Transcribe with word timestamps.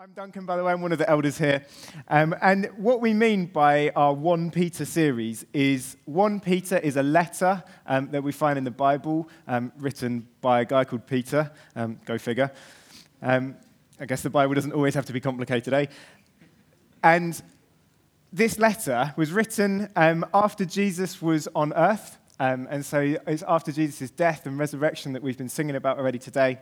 I'm 0.00 0.12
Duncan, 0.12 0.46
by 0.46 0.56
the 0.56 0.62
way, 0.62 0.70
I'm 0.70 0.80
one 0.80 0.92
of 0.92 0.98
the 0.98 1.10
elders 1.10 1.38
here. 1.38 1.66
Um, 2.06 2.32
and 2.40 2.66
what 2.76 3.00
we 3.00 3.12
mean 3.12 3.46
by 3.46 3.90
our 3.96 4.14
1 4.14 4.52
Peter 4.52 4.84
series 4.84 5.44
is 5.52 5.96
1 6.04 6.38
Peter 6.38 6.78
is 6.78 6.96
a 6.96 7.02
letter 7.02 7.64
um, 7.84 8.08
that 8.12 8.22
we 8.22 8.30
find 8.30 8.56
in 8.58 8.62
the 8.62 8.70
Bible 8.70 9.28
um, 9.48 9.72
written 9.76 10.28
by 10.40 10.60
a 10.60 10.64
guy 10.64 10.84
called 10.84 11.04
Peter. 11.04 11.50
Um, 11.74 11.98
go 12.04 12.16
figure. 12.16 12.52
Um, 13.22 13.56
I 13.98 14.06
guess 14.06 14.22
the 14.22 14.30
Bible 14.30 14.54
doesn't 14.54 14.70
always 14.70 14.94
have 14.94 15.06
to 15.06 15.12
be 15.12 15.18
complicated, 15.18 15.74
eh? 15.74 15.86
And 17.02 17.42
this 18.32 18.56
letter 18.56 19.12
was 19.16 19.32
written 19.32 19.90
um, 19.96 20.24
after 20.32 20.64
Jesus 20.64 21.20
was 21.20 21.48
on 21.56 21.72
earth. 21.72 22.18
and 22.38 22.86
so 22.86 23.16
it's 23.26 23.42
after 23.48 23.72
Jesus' 23.72 24.12
death 24.12 24.46
and 24.46 24.60
resurrection 24.60 25.14
that 25.14 25.24
we've 25.24 25.38
been 25.38 25.48
singing 25.48 25.74
about 25.74 25.98
already 25.98 26.20
today. 26.20 26.58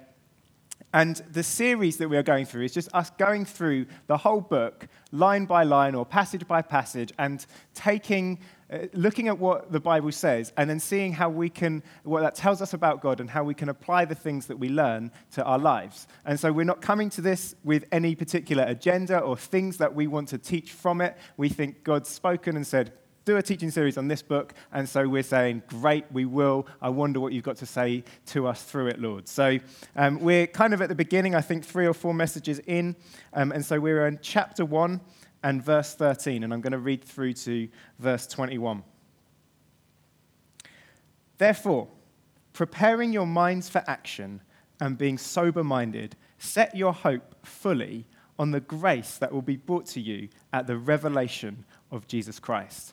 And 0.93 1.17
the 1.31 1.43
series 1.43 1.99
that 1.99 2.09
we 2.09 2.17
are 2.17 2.23
going 2.23 2.47
through 2.47 2.65
is 2.65 2.73
just 2.73 2.89
us 2.95 3.11
going 3.19 3.45
through 3.45 3.87
the 4.07 4.17
whole 4.17 4.41
book, 4.41 4.89
line 5.13 5.45
by 5.45 5.63
line 5.63 5.95
or 5.95 6.07
passage 6.07 6.47
by 6.49 6.63
passage, 6.63 7.13
and 7.19 7.45
taking, 7.75 8.39
uh, 8.73 8.79
looking 8.95 9.29
at 9.29 9.39
what 9.39 9.71
the 9.71 9.81
Bible 9.81 10.13
says, 10.13 10.55
and 10.57 10.71
then 10.71 10.81
seeing 10.81 11.13
how 11.13 11.29
we 11.29 11.51
can, 11.51 11.83
what 12.05 12.23
that 12.23 12.35
tells 12.35 12.63
us 12.63 12.73
about 12.73 13.03
God, 13.03 13.21
and 13.21 13.29
how 13.29 13.45
we 13.45 13.53
can 13.53 13.69
apply 13.69 14.07
the 14.07 14.15
things 14.15 14.47
that 14.47 14.59
we 14.59 14.71
learn 14.71 15.11
to 15.33 15.45
our 15.45 15.59
lives. 15.59 16.07
And 16.25 16.41
so 16.41 16.51
we're 16.51 16.65
not 16.65 16.81
coming 16.81 17.11
to 17.11 17.21
this 17.21 17.55
with 17.63 17.85
any 17.93 18.15
particular 18.15 18.65
agenda 18.65 19.19
or 19.19 19.37
things 19.37 19.77
that 19.77 19.95
we 19.95 20.07
want 20.07 20.29
to 20.29 20.39
teach 20.39 20.73
from 20.73 21.03
it. 21.03 21.17
We 21.37 21.51
think 21.51 21.85
God's 21.85 22.09
spoken 22.09 22.57
and 22.57 22.67
said, 22.67 22.93
do 23.27 23.37
a 23.37 23.43
teaching 23.43 23.73
series 23.73 23.99
on 23.99 24.07
this 24.07 24.23
book. 24.23 24.55
And 24.73 24.89
so 24.89 25.09
we're 25.09 25.25
saying, 25.25 25.65
great, 25.67 26.05
we 26.13 26.25
will. 26.25 26.65
I 26.81 26.89
wonder 26.91 27.19
what 27.19 27.33
you've 27.33 27.45
got 27.45 27.57
to 27.57 27.67
say 27.67 28.05
to 28.27 28.47
us 28.47 28.63
through 28.63 28.87
it, 28.87 29.01
Lord. 29.01 29.27
So 29.27 29.59
um, 29.97 30.21
we're 30.21 30.47
kind 30.47 30.73
of 30.73 30.81
at 30.81 30.89
the 30.89 30.95
beginning, 30.95 31.35
I 31.35 31.41
think, 31.41 31.65
three 31.65 31.87
or 31.89 31.93
four 31.93 32.15
messages 32.15 32.61
in. 32.61 32.95
Um, 33.35 33.51
and 33.51 33.65
so 33.65 33.81
we're 33.81 34.07
in 34.07 34.21
chapter 34.23 34.65
1 34.65 35.01
and 35.43 35.63
verse 35.63 35.97
13. 35.97 36.45
And 36.45 36.55
I'm 36.55 36.61
going 36.61 36.73
to 36.73 36.79
read 36.79 37.03
through 37.03 37.33
to 37.33 37.69
verse 37.99 38.29
21. 38.29 38.85
Therefore, 41.39 41.89
preparing 42.53 43.13
your 43.13 43.27
minds 43.27 43.69
for 43.69 43.83
action 43.89 44.41
and 44.79 44.97
being 44.97 45.19
sober 45.19 45.65
minded, 45.65 46.15
set 46.39 46.77
your 46.77 46.93
hope 46.93 47.45
fully 47.45 48.07
on 48.39 48.53
the 48.53 48.61
grace 48.61 49.19
that 49.19 49.33
will 49.33 49.43
be 49.43 49.57
brought 49.57 49.87
to 49.87 50.01
you 50.01 50.29
at 50.53 50.69
the 50.69 50.77
revelation 50.77 51.65
of 51.91 52.07
Jesus 52.07 52.39
Christ. 52.39 52.93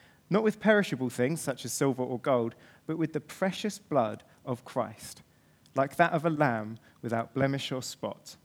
not 0.31 0.43
with 0.43 0.61
perishable 0.61 1.09
things 1.09 1.41
such 1.41 1.65
as 1.65 1.73
silver 1.73 2.01
or 2.01 2.17
gold, 2.17 2.55
but 2.87 2.97
with 2.97 3.11
the 3.11 3.19
precious 3.19 3.77
blood 3.77 4.23
of 4.45 4.63
Christ, 4.63 5.21
like 5.75 5.97
that 5.97 6.13
of 6.13 6.25
a 6.25 6.29
lamb 6.29 6.79
without 7.01 7.33
blemish 7.33 7.71
or 7.71 7.83
spot. 7.83 8.37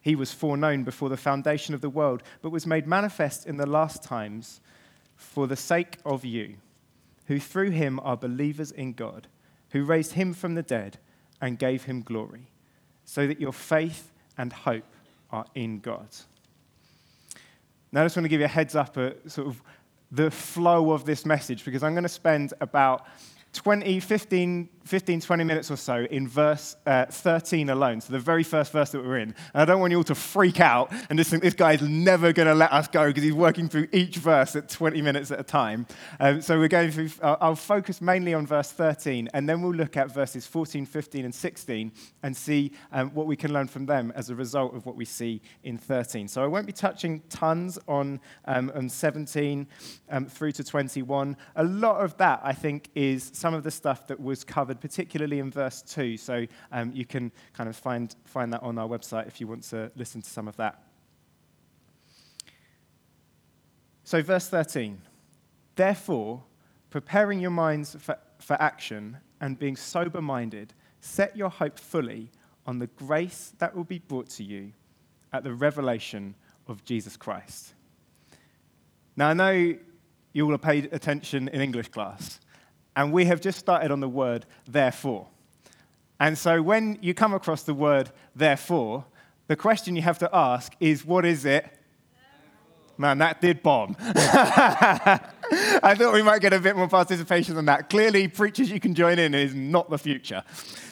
He 0.00 0.14
was 0.14 0.32
foreknown 0.32 0.84
before 0.84 1.08
the 1.08 1.16
foundation 1.16 1.74
of 1.74 1.80
the 1.80 1.90
world, 1.90 2.22
but 2.40 2.50
was 2.50 2.66
made 2.66 2.86
manifest 2.86 3.46
in 3.46 3.56
the 3.56 3.66
last 3.66 4.02
times 4.02 4.60
for 5.16 5.48
the 5.48 5.56
sake 5.56 5.98
of 6.04 6.24
you, 6.24 6.54
who 7.26 7.40
through 7.40 7.70
him 7.70 8.00
are 8.02 8.16
believers 8.16 8.70
in 8.70 8.92
God, 8.92 9.26
who 9.70 9.84
raised 9.84 10.12
him 10.12 10.32
from 10.32 10.54
the 10.54 10.62
dead 10.62 10.98
and 11.40 11.58
gave 11.58 11.84
him 11.84 12.02
glory, 12.02 12.46
so 13.04 13.26
that 13.26 13.40
your 13.40 13.52
faith 13.52 14.12
and 14.38 14.52
hope 14.52 14.94
are 15.30 15.46
in 15.56 15.80
God. 15.80 16.08
Now, 17.90 18.02
I 18.02 18.04
just 18.04 18.16
want 18.16 18.24
to 18.24 18.28
give 18.28 18.40
you 18.40 18.46
a 18.46 18.48
heads 18.48 18.74
up 18.76 18.96
at 18.98 19.30
sort 19.30 19.48
of 19.48 19.62
the 20.12 20.30
flow 20.30 20.92
of 20.92 21.06
this 21.06 21.24
message 21.24 21.64
because 21.64 21.82
I'm 21.82 21.94
going 21.94 22.02
to 22.02 22.08
spend 22.08 22.52
about 22.60 23.06
20, 23.52 24.00
15, 24.00 24.68
15, 24.84 25.20
20 25.20 25.44
minutes 25.44 25.70
or 25.70 25.76
so 25.76 26.06
in 26.10 26.26
verse 26.26 26.74
uh, 26.86 27.04
13 27.06 27.68
alone, 27.68 28.00
so 28.00 28.12
the 28.12 28.18
very 28.18 28.42
first 28.42 28.72
verse 28.72 28.90
that 28.90 29.04
we're 29.04 29.18
in. 29.18 29.34
And 29.52 29.62
I 29.62 29.64
don't 29.66 29.78
want 29.78 29.90
you 29.90 29.98
all 29.98 30.04
to 30.04 30.14
freak 30.14 30.58
out 30.58 30.90
and 31.10 31.18
just 31.18 31.30
think 31.30 31.42
this 31.42 31.54
guy's 31.54 31.82
never 31.82 32.32
going 32.32 32.48
to 32.48 32.54
let 32.54 32.72
us 32.72 32.88
go 32.88 33.08
because 33.08 33.22
he's 33.22 33.34
working 33.34 33.68
through 33.68 33.88
each 33.92 34.16
verse 34.16 34.56
at 34.56 34.70
20 34.70 35.02
minutes 35.02 35.30
at 35.30 35.38
a 35.38 35.42
time. 35.42 35.86
Um, 36.18 36.40
so 36.40 36.58
we're 36.58 36.68
going 36.68 36.90
through, 36.90 37.10
uh, 37.20 37.36
I'll 37.40 37.54
focus 37.54 38.00
mainly 38.00 38.32
on 38.32 38.46
verse 38.46 38.72
13, 38.72 39.28
and 39.34 39.46
then 39.46 39.60
we'll 39.60 39.74
look 39.74 39.98
at 39.98 40.10
verses 40.12 40.46
14, 40.46 40.86
15, 40.86 41.24
and 41.26 41.34
16 41.34 41.92
and 42.22 42.36
see 42.36 42.72
um, 42.90 43.10
what 43.10 43.26
we 43.26 43.36
can 43.36 43.52
learn 43.52 43.68
from 43.68 43.84
them 43.84 44.12
as 44.16 44.30
a 44.30 44.34
result 44.34 44.74
of 44.74 44.86
what 44.86 44.96
we 44.96 45.04
see 45.04 45.42
in 45.62 45.76
13. 45.76 46.26
So 46.26 46.42
I 46.42 46.46
won't 46.46 46.66
be 46.66 46.72
touching 46.72 47.22
tons 47.28 47.78
on, 47.86 48.18
um, 48.46 48.72
on 48.74 48.88
17 48.88 49.66
um, 50.10 50.26
through 50.26 50.52
to 50.52 50.64
21. 50.64 51.36
A 51.56 51.64
lot 51.64 52.02
of 52.02 52.16
that, 52.16 52.40
I 52.42 52.54
think, 52.54 52.88
is 52.94 53.30
some 53.42 53.54
of 53.54 53.64
the 53.64 53.70
stuff 53.72 54.06
that 54.06 54.20
was 54.20 54.44
covered, 54.44 54.80
particularly 54.80 55.40
in 55.40 55.50
verse 55.50 55.82
2. 55.82 56.16
So 56.16 56.46
um, 56.70 56.92
you 56.94 57.04
can 57.04 57.32
kind 57.52 57.68
of 57.68 57.74
find, 57.74 58.14
find 58.24 58.52
that 58.52 58.62
on 58.62 58.78
our 58.78 58.86
website 58.88 59.26
if 59.26 59.40
you 59.40 59.48
want 59.48 59.64
to 59.64 59.90
listen 59.96 60.22
to 60.22 60.30
some 60.30 60.46
of 60.46 60.56
that. 60.58 60.80
So, 64.04 64.22
verse 64.22 64.48
13. 64.48 65.02
Therefore, 65.74 66.44
preparing 66.90 67.40
your 67.40 67.50
minds 67.50 67.96
for, 67.98 68.16
for 68.38 68.60
action 68.62 69.16
and 69.40 69.58
being 69.58 69.74
sober 69.74 70.22
minded, 70.22 70.72
set 71.00 71.36
your 71.36 71.48
hope 71.48 71.80
fully 71.80 72.30
on 72.64 72.78
the 72.78 72.86
grace 72.86 73.54
that 73.58 73.74
will 73.74 73.84
be 73.84 73.98
brought 73.98 74.28
to 74.30 74.44
you 74.44 74.72
at 75.32 75.42
the 75.42 75.52
revelation 75.52 76.36
of 76.68 76.84
Jesus 76.84 77.16
Christ. 77.16 77.74
Now, 79.16 79.30
I 79.30 79.34
know 79.34 79.76
you 80.32 80.44
all 80.44 80.52
have 80.52 80.62
paid 80.62 80.90
attention 80.92 81.48
in 81.48 81.60
English 81.60 81.88
class, 81.88 82.38
and 82.96 83.12
we 83.12 83.24
have 83.26 83.40
just 83.40 83.58
started 83.58 83.90
on 83.90 84.00
the 84.00 84.08
word 84.08 84.46
therefore. 84.66 85.28
And 86.20 86.38
so 86.38 86.62
when 86.62 86.98
you 87.00 87.14
come 87.14 87.34
across 87.34 87.62
the 87.62 87.74
word 87.74 88.10
therefore, 88.34 89.04
the 89.48 89.56
question 89.56 89.96
you 89.96 90.02
have 90.02 90.18
to 90.18 90.30
ask 90.32 90.74
is 90.80 91.04
what 91.04 91.24
is 91.24 91.44
it? 91.44 91.68
Man, 92.98 93.18
that 93.18 93.40
did 93.40 93.62
bomb. 93.62 93.96
I 94.00 95.94
thought 95.96 96.12
we 96.12 96.22
might 96.22 96.40
get 96.40 96.52
a 96.52 96.60
bit 96.60 96.76
more 96.76 96.88
participation 96.88 97.56
than 97.56 97.64
that. 97.64 97.90
Clearly, 97.90 98.28
preachers 98.28 98.70
you 98.70 98.78
can 98.78 98.94
join 98.94 99.18
in 99.18 99.34
is 99.34 99.54
not 99.54 99.90
the 99.90 99.98
future. 99.98 100.44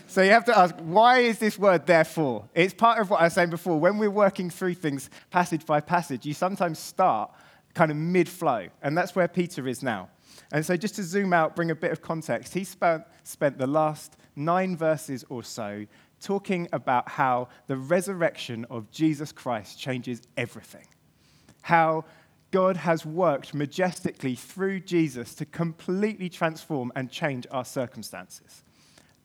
So 0.07 0.23
you 0.23 0.31
have 0.31 0.45
to 0.47 0.59
ask, 0.59 0.75
why 0.81 1.21
is 1.21 1.39
this 1.39 1.57
word 1.57 1.87
therefore? 1.87 2.49
It's 2.55 2.75
part 2.75 2.99
of 2.99 3.11
what 3.11 3.21
I 3.21 3.25
was 3.25 3.35
saying 3.35 3.51
before. 3.51 3.79
When 3.79 3.97
we're 3.97 4.11
working 4.11 4.51
through 4.51 4.75
things 4.75 5.09
passage 5.31 5.65
by 5.65 5.81
passage, 5.81 6.27
you 6.27 6.35
sometimes 6.35 6.81
start 6.81 7.31
kind 7.75 7.93
of 7.93 7.97
mid 7.97 8.29
flow. 8.29 8.67
And 8.83 8.99
that's 8.99 9.15
where 9.15 9.29
Peter 9.29 9.69
is 9.69 9.83
now. 9.83 10.09
And 10.53 10.67
so, 10.67 10.77
just 10.77 10.97
to 10.97 11.03
zoom 11.03 11.33
out, 11.33 11.55
bring 11.55 11.71
a 11.71 11.75
bit 11.75 11.93
of 11.93 12.03
context, 12.03 12.55
he 12.55 12.65
spent, 12.65 13.05
spent 13.23 13.59
the 13.59 13.67
last 13.67 14.17
nine 14.35 14.77
verses 14.77 15.25
or 15.29 15.43
so 15.43 15.87
talking 16.21 16.69
about 16.73 17.09
how 17.09 17.49
the 17.67 17.77
resurrection 17.77 18.67
of 18.69 18.91
Jesus 18.91 19.33
Christ 19.33 19.79
changes 19.79 20.23
everything. 20.37 20.87
How 21.63 22.05
God 22.51 22.77
has 22.77 23.07
worked 23.07 23.55
majestically 23.55 24.35
through 24.35 24.81
Jesus 24.81 25.35
to 25.37 25.47
completely 25.47 26.29
transform 26.29 26.93
and 26.97 27.11
change 27.11 27.47
our 27.51 27.65
circumstances. 27.65 28.65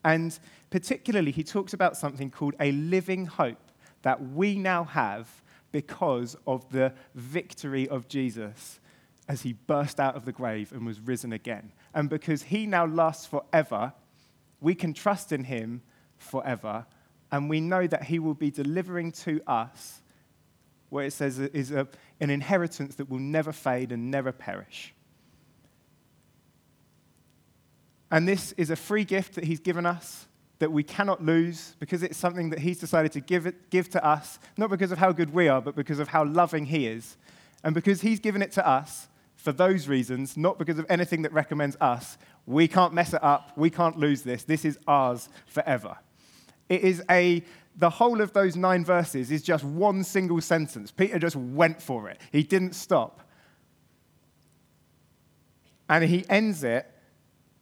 And 0.04 0.38
particularly, 0.70 1.32
he 1.32 1.44
talks 1.44 1.74
about 1.74 1.98
something 1.98 2.30
called 2.30 2.54
a 2.60 2.72
living 2.72 3.26
hope 3.26 3.72
that 4.04 4.22
we 4.22 4.56
now 4.56 4.84
have 4.84 5.28
because 5.72 6.38
of 6.46 6.70
the 6.70 6.94
victory 7.16 7.90
of 7.90 8.08
Jesus 8.08 8.80
as 9.28 9.42
he 9.42 9.54
burst 9.54 10.00
out 10.00 10.16
of 10.16 10.26
the 10.26 10.32
grave 10.32 10.72
and 10.72 10.86
was 10.86 11.00
risen 11.00 11.34
again. 11.34 11.72
And 11.94 12.10
because 12.10 12.44
he 12.44 12.66
now 12.66 12.86
lasts 12.86 13.26
forever, 13.26 13.94
we 14.62 14.76
can 14.76 14.94
trust 14.94 15.32
in 15.32 15.46
him 15.46 15.82
forever. 16.18 16.86
And 17.32 17.50
we 17.50 17.60
know 17.60 17.88
that 17.88 18.04
he 18.04 18.20
will 18.20 18.36
be 18.36 18.52
delivering 18.52 19.12
to 19.14 19.42
us 19.48 20.02
what 20.90 21.06
it 21.06 21.14
says 21.14 21.40
is 21.40 21.72
a, 21.72 21.88
an 22.22 22.30
inheritance 22.30 22.96
that 22.96 23.10
will 23.10 23.20
never 23.20 23.52
fade 23.52 23.92
and 23.92 24.12
never 24.12 24.32
perish. 24.32 24.94
And 28.12 28.28
this 28.28 28.54
is 28.54 28.70
a 28.70 28.76
free 28.76 29.04
gift 29.04 29.36
that 29.36 29.44
he's 29.44 29.60
given 29.60 29.86
us 29.86 30.28
that 30.60 30.72
we 30.72 30.84
cannot 30.84 31.24
lose 31.24 31.76
because 31.80 32.02
it's 32.02 32.18
something 32.18 32.50
that 32.52 32.60
he's 32.60 32.80
decided 32.80 33.12
to 33.12 33.20
give, 33.20 33.46
it, 33.46 33.70
give 33.70 33.90
to 33.90 34.06
us, 34.06 34.40
not 34.58 34.70
because 34.70 34.92
of 34.92 34.98
how 34.98 35.12
good 35.12 35.34
we 35.34 35.48
are, 35.50 35.62
but 35.62 35.76
because 35.76 36.00
of 36.00 36.08
how 36.08 36.24
loving 36.24 36.66
he 36.66 36.88
is. 36.88 37.18
And 37.64 37.74
because 37.74 38.02
he's 38.02 38.20
given 38.20 38.42
it 38.42 38.52
to 38.54 38.66
us, 38.66 39.08
for 39.46 39.52
those 39.52 39.88
reasons, 39.88 40.36
not 40.36 40.58
because 40.58 40.80
of 40.80 40.88
anything 40.90 41.22
that 41.22 41.32
recommends 41.32 41.78
us. 41.80 42.18
We 42.48 42.68
can't 42.68 42.94
mess 42.94 43.14
it 43.14 43.24
up. 43.24 43.52
We 43.56 43.70
can't 43.70 43.96
lose 43.96 44.24
this. 44.24 44.44
This 44.44 44.66
is 44.66 44.80
ours 44.88 45.30
forever. 45.46 45.98
It 46.68 46.82
is 46.82 47.04
a 47.12 47.44
the 47.78 47.90
whole 47.90 48.22
of 48.22 48.34
those 48.34 48.56
nine 48.56 48.84
verses 48.84 49.32
is 49.32 49.44
just 49.44 49.64
one 49.64 50.04
single 50.04 50.42
sentence. 50.42 50.92
Peter 50.92 51.20
just 51.20 51.36
went 51.36 51.80
for 51.80 52.10
it, 52.10 52.20
he 52.32 52.42
didn't 52.42 52.74
stop. 52.74 53.22
And 55.88 56.04
he 56.04 56.26
ends 56.28 56.64
it 56.64 56.92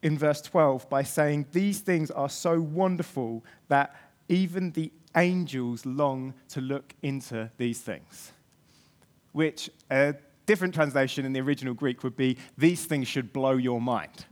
in 0.02 0.18
verse 0.18 0.40
12 0.40 0.90
by 0.90 1.04
saying, 1.04 1.48
These 1.52 1.82
things 1.82 2.10
are 2.12 2.30
so 2.30 2.62
wonderful 2.62 3.44
that 3.68 3.94
even 4.30 4.72
the 4.72 4.94
angels 5.18 5.86
long 5.86 6.34
to 6.50 6.62
look 6.62 6.94
into 7.02 7.52
these 7.58 7.82
things. 7.82 8.32
Which 9.34 9.70
a 9.92 10.16
different 10.46 10.74
translation 10.74 11.26
in 11.26 11.34
the 11.34 11.42
original 11.42 11.74
Greek 11.74 12.04
would 12.04 12.16
be, 12.16 12.38
These 12.58 12.86
things 12.86 13.08
should 13.08 13.34
blow 13.34 13.54
your 13.54 13.82
mind. 13.82 14.26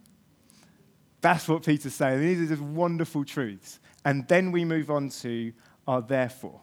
That's 1.22 1.48
what 1.48 1.64
Peter's 1.64 1.94
saying. 1.94 2.20
These 2.20 2.42
are 2.42 2.56
just 2.56 2.62
wonderful 2.62 3.24
truths. 3.24 3.80
And 4.04 4.28
then 4.28 4.52
we 4.52 4.66
move 4.66 4.90
on 4.90 5.10
to 5.10 5.54
our 5.88 6.02
therefore. 6.02 6.62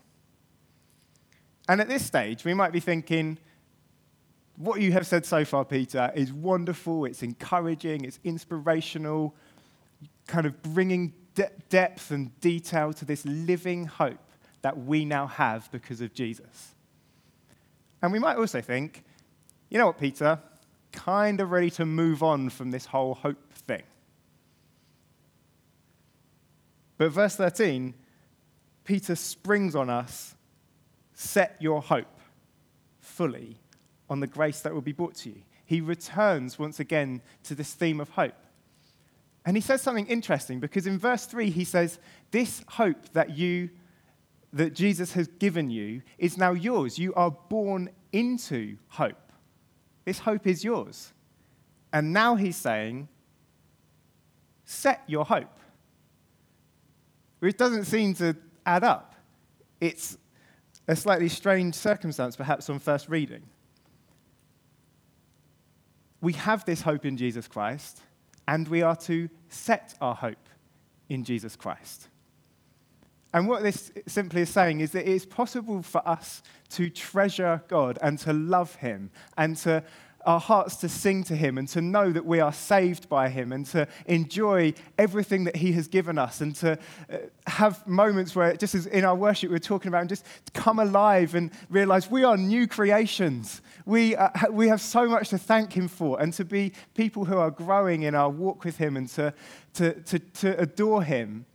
And 1.68 1.80
at 1.80 1.88
this 1.88 2.04
stage, 2.04 2.44
we 2.44 2.54
might 2.54 2.72
be 2.72 2.80
thinking, 2.80 3.38
what 4.56 4.80
you 4.80 4.90
have 4.92 5.06
said 5.06 5.24
so 5.24 5.44
far, 5.44 5.64
Peter, 5.64 6.10
is 6.14 6.32
wonderful, 6.32 7.04
it's 7.04 7.22
encouraging, 7.22 8.04
it's 8.04 8.18
inspirational, 8.24 9.36
kind 10.26 10.46
of 10.46 10.60
bringing 10.62 11.12
de- 11.34 11.50
depth 11.68 12.10
and 12.10 12.38
detail 12.40 12.92
to 12.94 13.04
this 13.04 13.24
living 13.24 13.84
hope 13.84 14.18
that 14.62 14.76
we 14.76 15.04
now 15.04 15.26
have 15.28 15.70
because 15.70 16.00
of 16.00 16.12
Jesus. 16.12 16.74
And 18.02 18.10
we 18.12 18.18
might 18.18 18.36
also 18.36 18.60
think, 18.60 19.04
you 19.70 19.78
know 19.78 19.86
what, 19.86 19.98
Peter, 19.98 20.40
kind 20.92 21.40
of 21.40 21.50
ready 21.50 21.70
to 21.70 21.84
move 21.84 22.22
on 22.22 22.48
from 22.50 22.70
this 22.70 22.86
whole 22.86 23.14
hope 23.14 23.52
thing. 23.52 23.82
But 26.96 27.10
verse 27.10 27.36
13, 27.36 27.94
Peter 28.84 29.14
springs 29.14 29.76
on 29.76 29.90
us 29.90 30.34
set 31.14 31.56
your 31.60 31.82
hope 31.82 32.20
fully 33.00 33.58
on 34.08 34.20
the 34.20 34.26
grace 34.26 34.60
that 34.60 34.72
will 34.72 34.80
be 34.80 34.92
brought 34.92 35.14
to 35.16 35.30
you. 35.30 35.42
He 35.64 35.80
returns 35.80 36.58
once 36.58 36.80
again 36.80 37.20
to 37.44 37.54
this 37.54 37.74
theme 37.74 38.00
of 38.00 38.08
hope. 38.10 38.34
And 39.44 39.56
he 39.56 39.60
says 39.60 39.82
something 39.82 40.06
interesting 40.06 40.60
because 40.60 40.86
in 40.86 40.98
verse 40.98 41.26
3 41.26 41.50
he 41.50 41.64
says, 41.64 41.98
This 42.30 42.62
hope 42.68 43.12
that 43.12 43.36
you 43.36 43.70
that 44.52 44.72
Jesus 44.72 45.12
has 45.12 45.28
given 45.28 45.70
you 45.70 46.02
is 46.16 46.38
now 46.38 46.52
yours. 46.52 46.98
You 46.98 47.12
are 47.14 47.30
born 47.30 47.90
into 48.12 48.78
hope. 48.88 49.27
This 50.08 50.20
hope 50.20 50.46
is 50.46 50.64
yours. 50.64 51.12
And 51.92 52.14
now 52.14 52.34
he's 52.34 52.56
saying, 52.56 53.08
set 54.64 55.02
your 55.06 55.26
hope. 55.26 55.60
Which 57.40 57.58
doesn't 57.58 57.84
seem 57.84 58.14
to 58.14 58.34
add 58.64 58.84
up. 58.84 59.14
It's 59.82 60.16
a 60.86 60.96
slightly 60.96 61.28
strange 61.28 61.74
circumstance, 61.74 62.36
perhaps, 62.36 62.70
on 62.70 62.78
first 62.78 63.10
reading 63.10 63.42
we 66.20 66.32
have 66.32 66.64
this 66.64 66.80
hope 66.80 67.04
in 67.04 67.18
Jesus 67.18 67.46
Christ, 67.46 68.00
and 68.46 68.66
we 68.68 68.80
are 68.80 68.96
to 68.96 69.28
set 69.50 69.94
our 70.00 70.14
hope 70.14 70.48
in 71.08 71.22
Jesus 71.22 71.54
Christ. 71.54 72.08
And 73.32 73.46
what 73.46 73.62
this 73.62 73.92
simply 74.06 74.42
is 74.42 74.50
saying 74.50 74.80
is 74.80 74.92
that 74.92 75.08
it 75.08 75.14
is 75.14 75.26
possible 75.26 75.82
for 75.82 76.06
us 76.08 76.42
to 76.70 76.88
treasure 76.88 77.62
God 77.68 77.98
and 78.00 78.18
to 78.20 78.32
love 78.32 78.74
Him 78.76 79.10
and 79.36 79.56
to 79.58 79.82
our 80.28 80.40
hearts 80.40 80.76
to 80.76 80.88
sing 80.88 81.22
to 81.24 81.36
Him 81.36 81.58
and 81.58 81.66
to 81.68 81.80
know 81.80 82.10
that 82.10 82.24
we 82.24 82.40
are 82.40 82.52
saved 82.52 83.08
by 83.08 83.28
Him 83.28 83.52
and 83.52 83.64
to 83.66 83.86
enjoy 84.06 84.74
everything 84.98 85.44
that 85.44 85.56
He 85.56 85.72
has 85.72 85.88
given 85.88 86.18
us 86.18 86.40
and 86.40 86.54
to 86.56 86.72
uh, 87.10 87.16
have 87.46 87.86
moments 87.86 88.34
where, 88.34 88.54
just 88.56 88.74
as 88.74 88.86
in 88.86 89.04
our 89.04 89.14
worship 89.14 89.50
we 89.50 89.56
are 89.56 89.60
talking 89.60 89.88
about, 89.88 90.00
and 90.00 90.08
just 90.08 90.26
come 90.54 90.80
alive 90.80 91.34
and 91.34 91.50
realize 91.70 92.10
we 92.10 92.24
are 92.24 92.36
new 92.36 92.66
creations. 92.66 93.62
We, 93.86 94.16
uh, 94.16 94.30
we 94.50 94.68
have 94.68 94.80
so 94.80 95.08
much 95.08 95.30
to 95.30 95.38
thank 95.38 95.72
Him 95.72 95.88
for 95.88 96.20
and 96.20 96.32
to 96.34 96.44
be 96.44 96.72
people 96.94 97.24
who 97.24 97.38
are 97.38 97.50
growing 97.50 98.02
in 98.02 98.14
our 98.14 98.28
walk 98.28 98.64
with 98.64 98.76
Him 98.76 98.96
and 98.96 99.08
to, 99.10 99.32
to, 99.74 99.94
to, 99.94 100.18
to 100.18 100.60
adore 100.60 101.02
Him, 101.02 101.46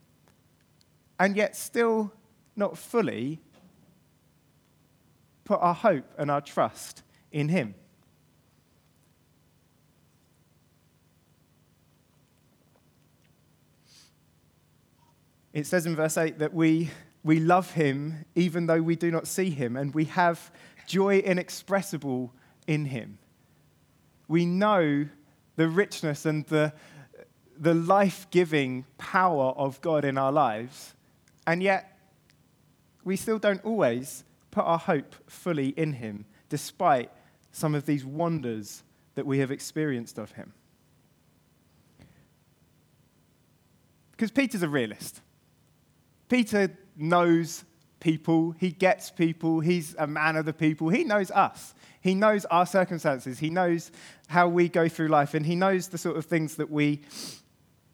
and 1.19 1.35
yet 1.35 1.55
still 1.55 2.11
not 2.55 2.77
fully 2.77 3.39
put 5.43 5.59
our 5.61 5.73
hope 5.73 6.05
and 6.17 6.31
our 6.31 6.41
trust 6.41 7.03
in 7.31 7.49
Him. 7.49 7.75
It 15.53 15.67
says 15.67 15.85
in 15.85 15.95
verse 15.95 16.17
8 16.17 16.39
that 16.39 16.53
we, 16.53 16.89
we 17.23 17.39
love 17.39 17.71
him 17.71 18.25
even 18.33 18.65
though 18.65 18.81
we 18.81 18.95
do 18.95 19.11
not 19.11 19.27
see 19.27 19.51
him, 19.51 19.77
and 19.77 19.93
we 19.93 20.05
have 20.05 20.51
joy 20.87 21.19
inexpressible 21.19 22.33
in 22.65 22.85
him. 22.85 23.19
We 24.27 24.47
know 24.47 25.07
the 25.55 25.69
richness 25.69 26.25
and 26.25 26.43
the, 26.47 26.73
the 27.55 27.75
life 27.75 28.27
giving 28.31 28.85
power 28.97 29.51
of 29.51 29.79
God 29.81 30.03
in 30.05 30.17
our 30.17 30.31
lives, 30.31 30.95
and 31.45 31.61
yet 31.61 31.97
we 33.03 33.15
still 33.15 33.39
don't 33.39 33.63
always 33.65 34.23
put 34.51 34.63
our 34.63 34.77
hope 34.77 35.15
fully 35.27 35.69
in 35.69 35.93
him, 35.93 36.25
despite 36.49 37.11
some 37.51 37.75
of 37.75 37.85
these 37.85 38.05
wonders 38.05 38.83
that 39.15 39.25
we 39.25 39.39
have 39.39 39.51
experienced 39.51 40.17
of 40.17 40.31
him. 40.33 40.53
Because 44.11 44.31
Peter's 44.31 44.63
a 44.63 44.69
realist. 44.69 45.21
Peter 46.29 46.75
knows 46.95 47.63
people, 47.99 48.51
he 48.59 48.71
gets 48.71 49.09
people, 49.09 49.59
he's 49.59 49.95
a 49.97 50.07
man 50.07 50.35
of 50.35 50.45
the 50.45 50.53
people, 50.53 50.89
he 50.89 51.03
knows 51.03 51.31
us. 51.31 51.73
He 52.01 52.15
knows 52.15 52.45
our 52.45 52.65
circumstances, 52.65 53.39
he 53.39 53.49
knows 53.49 53.91
how 54.27 54.47
we 54.47 54.67
go 54.67 54.87
through 54.87 55.07
life, 55.07 55.33
and 55.33 55.45
he 55.45 55.55
knows 55.55 55.87
the 55.87 55.97
sort 55.97 56.17
of 56.17 56.25
things 56.25 56.55
that 56.55 56.69
we 56.69 57.01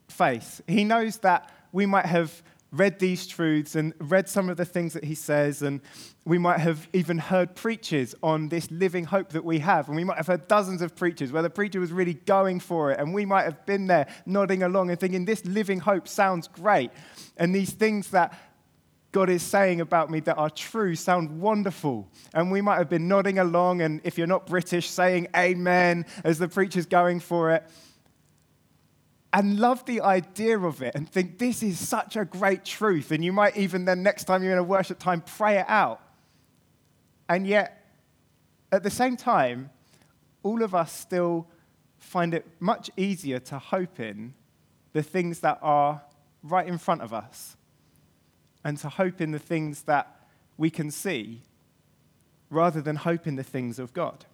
face. 0.07 0.61
He 0.67 0.83
knows 0.83 1.17
that 1.19 1.51
we 1.71 1.85
might 1.85 2.05
have 2.05 2.41
read 2.71 2.99
these 2.99 3.25
truths 3.25 3.75
and 3.75 3.93
read 3.99 4.29
some 4.29 4.49
of 4.49 4.57
the 4.57 4.65
things 4.65 4.93
that 4.93 5.03
he 5.03 5.15
says, 5.15 5.61
and 5.61 5.81
we 6.25 6.37
might 6.37 6.59
have 6.59 6.87
even 6.93 7.17
heard 7.17 7.55
preachers 7.55 8.13
on 8.21 8.49
this 8.49 8.69
living 8.69 9.05
hope 9.05 9.29
that 9.29 9.43
we 9.43 9.59
have. 9.59 9.87
And 9.87 9.95
we 9.95 10.03
might 10.03 10.17
have 10.17 10.27
heard 10.27 10.47
dozens 10.47 10.81
of 10.81 10.95
preachers 10.95 11.31
where 11.31 11.41
the 11.41 11.49
preacher 11.49 11.79
was 11.79 11.91
really 11.91 12.13
going 12.13 12.59
for 12.59 12.91
it, 12.91 12.99
and 12.99 13.13
we 13.13 13.25
might 13.25 13.43
have 13.43 13.65
been 13.65 13.87
there 13.87 14.07
nodding 14.25 14.63
along 14.63 14.91
and 14.91 14.99
thinking, 14.99 15.25
This 15.25 15.43
living 15.45 15.79
hope 15.79 16.07
sounds 16.07 16.47
great. 16.47 16.91
And 17.37 17.55
these 17.55 17.71
things 17.71 18.11
that 18.11 18.37
God 19.11 19.29
is 19.29 19.41
saying 19.41 19.81
about 19.81 20.11
me 20.11 20.19
that 20.21 20.37
are 20.37 20.51
true 20.51 20.95
sound 20.95 21.41
wonderful. 21.41 22.07
And 22.35 22.51
we 22.51 22.61
might 22.61 22.77
have 22.77 22.89
been 22.89 23.07
nodding 23.07 23.39
along, 23.39 23.81
and 23.81 24.01
if 24.03 24.17
you're 24.17 24.27
not 24.27 24.45
British, 24.45 24.87
saying 24.87 25.27
amen 25.35 26.05
as 26.23 26.37
the 26.37 26.47
preacher's 26.47 26.85
going 26.85 27.19
for 27.19 27.51
it 27.51 27.63
and 29.31 29.59
love 29.59 29.85
the 29.85 30.01
idea 30.01 30.57
of 30.57 30.81
it 30.81 30.95
and 30.95 31.07
think 31.07 31.37
this 31.37 31.61
is 31.61 31.77
such 31.77 32.15
a 32.15 32.25
great 32.25 32.65
truth. 32.65 33.11
And 33.11 33.23
you 33.23 33.31
might 33.31 33.55
even 33.57 33.85
then, 33.85 34.01
next 34.01 34.23
time 34.23 34.43
you're 34.43 34.53
in 34.53 34.57
a 34.57 34.63
worship 34.63 34.99
time, 34.99 35.21
pray 35.21 35.59
it 35.59 35.65
out. 35.67 36.01
And 37.27 37.45
yet, 37.45 37.91
at 38.71 38.83
the 38.83 38.89
same 38.89 39.15
time, 39.15 39.69
all 40.41 40.63
of 40.63 40.73
us 40.73 40.91
still 40.91 41.47
find 41.99 42.33
it 42.33 42.47
much 42.59 42.89
easier 42.97 43.39
to 43.39 43.59
hope 43.59 43.99
in 43.99 44.33
the 44.93 45.03
things 45.03 45.41
that 45.41 45.59
are 45.61 46.01
right 46.41 46.67
in 46.67 46.77
front 46.77 47.01
of 47.01 47.13
us 47.13 47.55
and 48.63 48.77
to 48.79 48.89
hope 48.89 49.21
in 49.21 49.31
the 49.31 49.39
things 49.39 49.83
that 49.83 50.27
we 50.57 50.69
can 50.69 50.89
see 50.89 51.41
rather 52.49 52.81
than 52.81 52.95
hope 52.95 53.27
in 53.27 53.35
the 53.35 53.43
things 53.43 53.77
of 53.77 53.93
God. 53.93 54.25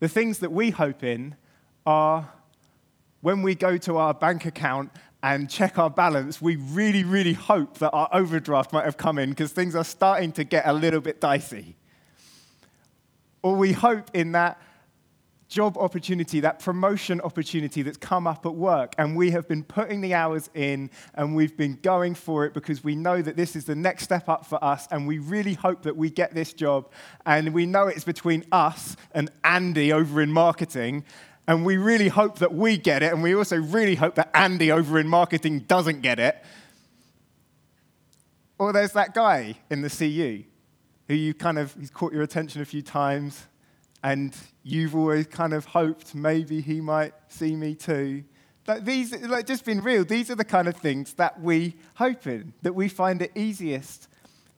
The 0.00 0.08
things 0.08 0.40
that 0.40 0.50
we 0.50 0.70
hope 0.70 1.04
in 1.04 1.36
are 1.86 2.32
when 3.24 3.40
we 3.40 3.54
go 3.54 3.78
to 3.78 3.96
our 3.96 4.12
bank 4.12 4.44
account 4.44 4.90
and 5.22 5.48
check 5.48 5.78
our 5.78 5.88
balance, 5.88 6.42
we 6.42 6.56
really, 6.56 7.04
really 7.04 7.32
hope 7.32 7.78
that 7.78 7.90
our 7.92 8.06
overdraft 8.12 8.70
might 8.70 8.84
have 8.84 8.98
come 8.98 9.18
in 9.18 9.30
because 9.30 9.50
things 9.50 9.74
are 9.74 9.82
starting 9.82 10.30
to 10.30 10.44
get 10.44 10.66
a 10.66 10.72
little 10.74 11.00
bit 11.00 11.22
dicey. 11.22 11.74
Or 13.42 13.56
we 13.56 13.72
hope 13.72 14.10
in 14.12 14.32
that 14.32 14.60
job 15.48 15.78
opportunity, 15.78 16.40
that 16.40 16.58
promotion 16.58 17.18
opportunity 17.22 17.80
that's 17.80 17.96
come 17.96 18.26
up 18.26 18.44
at 18.44 18.54
work, 18.54 18.94
and 18.98 19.16
we 19.16 19.30
have 19.30 19.48
been 19.48 19.64
putting 19.64 20.02
the 20.02 20.12
hours 20.12 20.50
in 20.52 20.90
and 21.14 21.34
we've 21.34 21.56
been 21.56 21.78
going 21.80 22.14
for 22.14 22.44
it 22.44 22.52
because 22.52 22.84
we 22.84 22.94
know 22.94 23.22
that 23.22 23.36
this 23.36 23.56
is 23.56 23.64
the 23.64 23.74
next 23.74 24.04
step 24.04 24.28
up 24.28 24.44
for 24.44 24.62
us, 24.62 24.86
and 24.90 25.06
we 25.06 25.16
really 25.16 25.54
hope 25.54 25.80
that 25.84 25.96
we 25.96 26.10
get 26.10 26.34
this 26.34 26.52
job. 26.52 26.92
And 27.24 27.54
we 27.54 27.64
know 27.64 27.86
it's 27.86 28.04
between 28.04 28.44
us 28.52 28.96
and 29.12 29.30
Andy 29.44 29.94
over 29.94 30.20
in 30.20 30.30
marketing, 30.30 31.04
and 31.46 31.64
we 31.64 31.76
really 31.76 32.08
hope 32.08 32.38
that 32.38 32.54
we 32.54 32.76
get 32.76 33.02
it, 33.02 33.12
and 33.12 33.22
we 33.22 33.34
also 33.34 33.56
really 33.56 33.94
hope 33.94 34.14
that 34.14 34.30
Andy 34.34 34.70
over 34.72 34.98
in 34.98 35.08
marketing 35.08 35.60
doesn't 35.60 36.00
get 36.00 36.18
it. 36.18 36.42
Or 38.58 38.72
there's 38.72 38.92
that 38.92 39.14
guy 39.14 39.56
in 39.70 39.82
the 39.82 39.90
CU 39.90 40.44
who 41.08 41.14
you 41.14 41.34
kind 41.34 41.58
of, 41.58 41.74
he's 41.74 41.90
caught 41.90 42.12
your 42.12 42.22
attention 42.22 42.62
a 42.62 42.64
few 42.64 42.80
times, 42.80 43.46
and 44.02 44.34
you've 44.62 44.94
always 44.94 45.26
kind 45.26 45.52
of 45.52 45.66
hoped 45.66 46.14
maybe 46.14 46.60
he 46.60 46.80
might 46.80 47.12
see 47.28 47.56
me 47.56 47.74
too, 47.74 48.24
Like 48.66 48.84
these, 48.84 49.12
like 49.22 49.46
just 49.46 49.64
being 49.64 49.82
real, 49.82 50.04
these 50.04 50.30
are 50.30 50.34
the 50.34 50.44
kind 50.44 50.68
of 50.68 50.76
things 50.76 51.14
that 51.14 51.40
we 51.40 51.76
hope 51.96 52.26
in, 52.26 52.54
that 52.62 52.74
we 52.74 52.88
find 52.88 53.20
it 53.20 53.30
easiest 53.34 54.08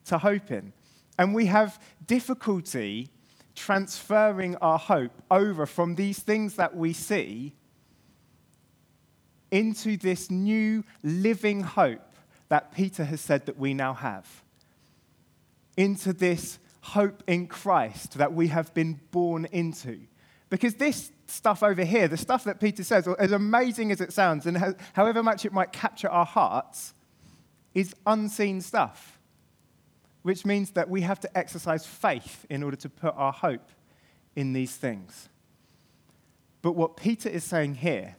to 0.07 0.19
hope 0.19 0.51
in. 0.51 0.73
And 1.19 1.35
we 1.35 1.47
have 1.47 1.81
difficulty 2.07 3.09
transferring 3.57 4.55
our 4.57 4.79
hope 4.79 5.23
over 5.31 5.67
from 5.67 5.97
these 5.97 6.21
things 6.21 6.55
that 6.55 6.77
we 6.77 6.93
see 6.93 7.55
into 9.51 9.97
this 9.97 10.31
new 10.31 10.85
living 11.03 11.63
hope 11.63 12.17
that 12.49 12.73
Peter 12.73 13.05
has 13.05 13.21
said 13.21 13.47
that 13.47 13.59
we 13.59 13.75
now 13.75 13.95
have. 13.95 14.45
Into 15.77 16.13
this 16.13 16.59
hope 16.81 17.25
in 17.27 17.47
Christ 17.47 18.19
that 18.19 18.33
we 18.33 18.49
have 18.49 18.73
been 18.75 19.01
born 19.11 19.47
into. 19.47 20.01
Because 20.51 20.75
this 20.75 21.11
stuff 21.27 21.63
over 21.63 21.85
here, 21.85 22.07
the 22.07 22.17
stuff 22.17 22.45
that 22.45 22.61
Peter 22.61 22.85
says, 22.85 23.09
as 23.19 23.33
amazing 23.33 23.91
as 23.91 24.01
it 24.01 24.13
sounds, 24.13 24.47
and 24.47 24.77
however 24.93 25.23
much 25.23 25.45
it 25.45 25.53
might 25.53 25.73
capture 25.73 26.09
our 26.09 26.27
hearts, 26.27 26.95
is 27.75 27.95
unseen 28.07 28.61
stuff. 28.61 29.16
Which 30.27 30.45
means 30.45 30.73
that 30.73 30.91
we 30.91 31.03
have 31.03 31.21
to 31.21 31.39
exercise 31.39 31.87
faith 31.87 32.47
in 32.51 32.65
order 32.65 32.77
to 32.79 32.89
put 32.89 33.15
our 33.17 33.31
hope 33.31 33.71
in 34.35 34.55
these 34.55 34.75
things. 34.75 35.29
But 36.63 36.73
what 36.73 36.97
Peter 36.97 37.29
is 37.29 37.45
saying 37.45 37.77
here 37.77 38.17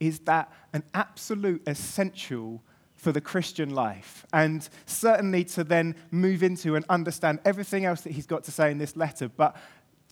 is 0.00 0.20
that 0.20 0.50
an 0.72 0.84
absolute 0.94 1.60
essential 1.66 2.62
for 2.94 3.12
the 3.12 3.20
Christian 3.20 3.74
life, 3.74 4.24
and 4.32 4.66
certainly 4.86 5.44
to 5.44 5.64
then 5.64 5.96
move 6.10 6.42
into 6.42 6.76
and 6.76 6.84
understand 6.88 7.40
everything 7.44 7.84
else 7.84 8.00
that 8.00 8.14
he's 8.14 8.24
got 8.24 8.44
to 8.44 8.50
say 8.50 8.70
in 8.70 8.78
this 8.78 8.96
letter, 8.96 9.28
but 9.28 9.54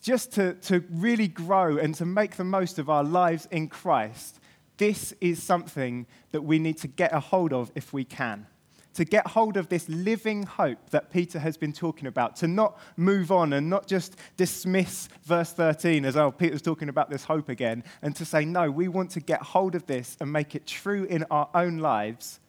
just 0.02 0.32
to, 0.32 0.52
to 0.56 0.84
really 0.90 1.28
grow 1.28 1.78
and 1.78 1.94
to 1.94 2.04
make 2.04 2.36
the 2.36 2.44
most 2.44 2.78
of 2.78 2.90
our 2.90 3.02
lives 3.02 3.48
in 3.50 3.68
Christ, 3.68 4.38
this 4.76 5.14
is 5.18 5.42
something 5.42 6.04
that 6.32 6.42
we 6.42 6.58
need 6.58 6.76
to 6.76 6.88
get 6.88 7.14
a 7.14 7.20
hold 7.20 7.54
of 7.54 7.72
if 7.74 7.94
we 7.94 8.04
can 8.04 8.46
to 8.94 9.04
get 9.04 9.26
hold 9.28 9.56
of 9.56 9.68
this 9.68 9.88
living 9.88 10.42
hope 10.42 10.90
that 10.90 11.10
Peter 11.10 11.38
has 11.38 11.56
been 11.56 11.72
talking 11.72 12.06
about, 12.06 12.36
to 12.36 12.46
not 12.46 12.78
move 12.96 13.32
on 13.32 13.52
and 13.52 13.70
not 13.70 13.86
just 13.86 14.16
dismiss 14.36 15.08
verse 15.24 15.52
13 15.52 16.04
as, 16.04 16.16
oh, 16.16 16.30
Peter's 16.30 16.62
talking 16.62 16.88
about 16.88 17.10
this 17.10 17.24
hope 17.24 17.48
again, 17.48 17.82
and 18.02 18.14
to 18.16 18.24
say, 18.24 18.44
no, 18.44 18.70
we 18.70 18.88
want 18.88 19.10
to 19.10 19.20
get 19.20 19.40
hold 19.42 19.74
of 19.74 19.86
this 19.86 20.16
and 20.20 20.32
make 20.32 20.54
it 20.54 20.66
true 20.66 21.04
in 21.04 21.24
our 21.30 21.48
own 21.54 21.78
lives 21.78 22.40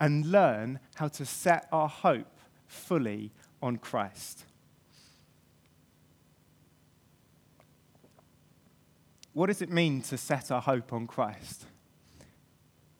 and 0.00 0.26
learn 0.32 0.80
how 0.94 1.08
to 1.08 1.26
set 1.26 1.68
our 1.70 1.88
hope 1.88 2.38
fully 2.66 3.32
on 3.62 3.76
Christ. 3.76 4.44
What 9.32 9.46
does 9.46 9.62
it 9.62 9.70
mean 9.70 10.02
to 10.02 10.16
set 10.16 10.50
our 10.50 10.60
hope 10.60 10.92
on 10.92 11.06
Christ? 11.06 11.66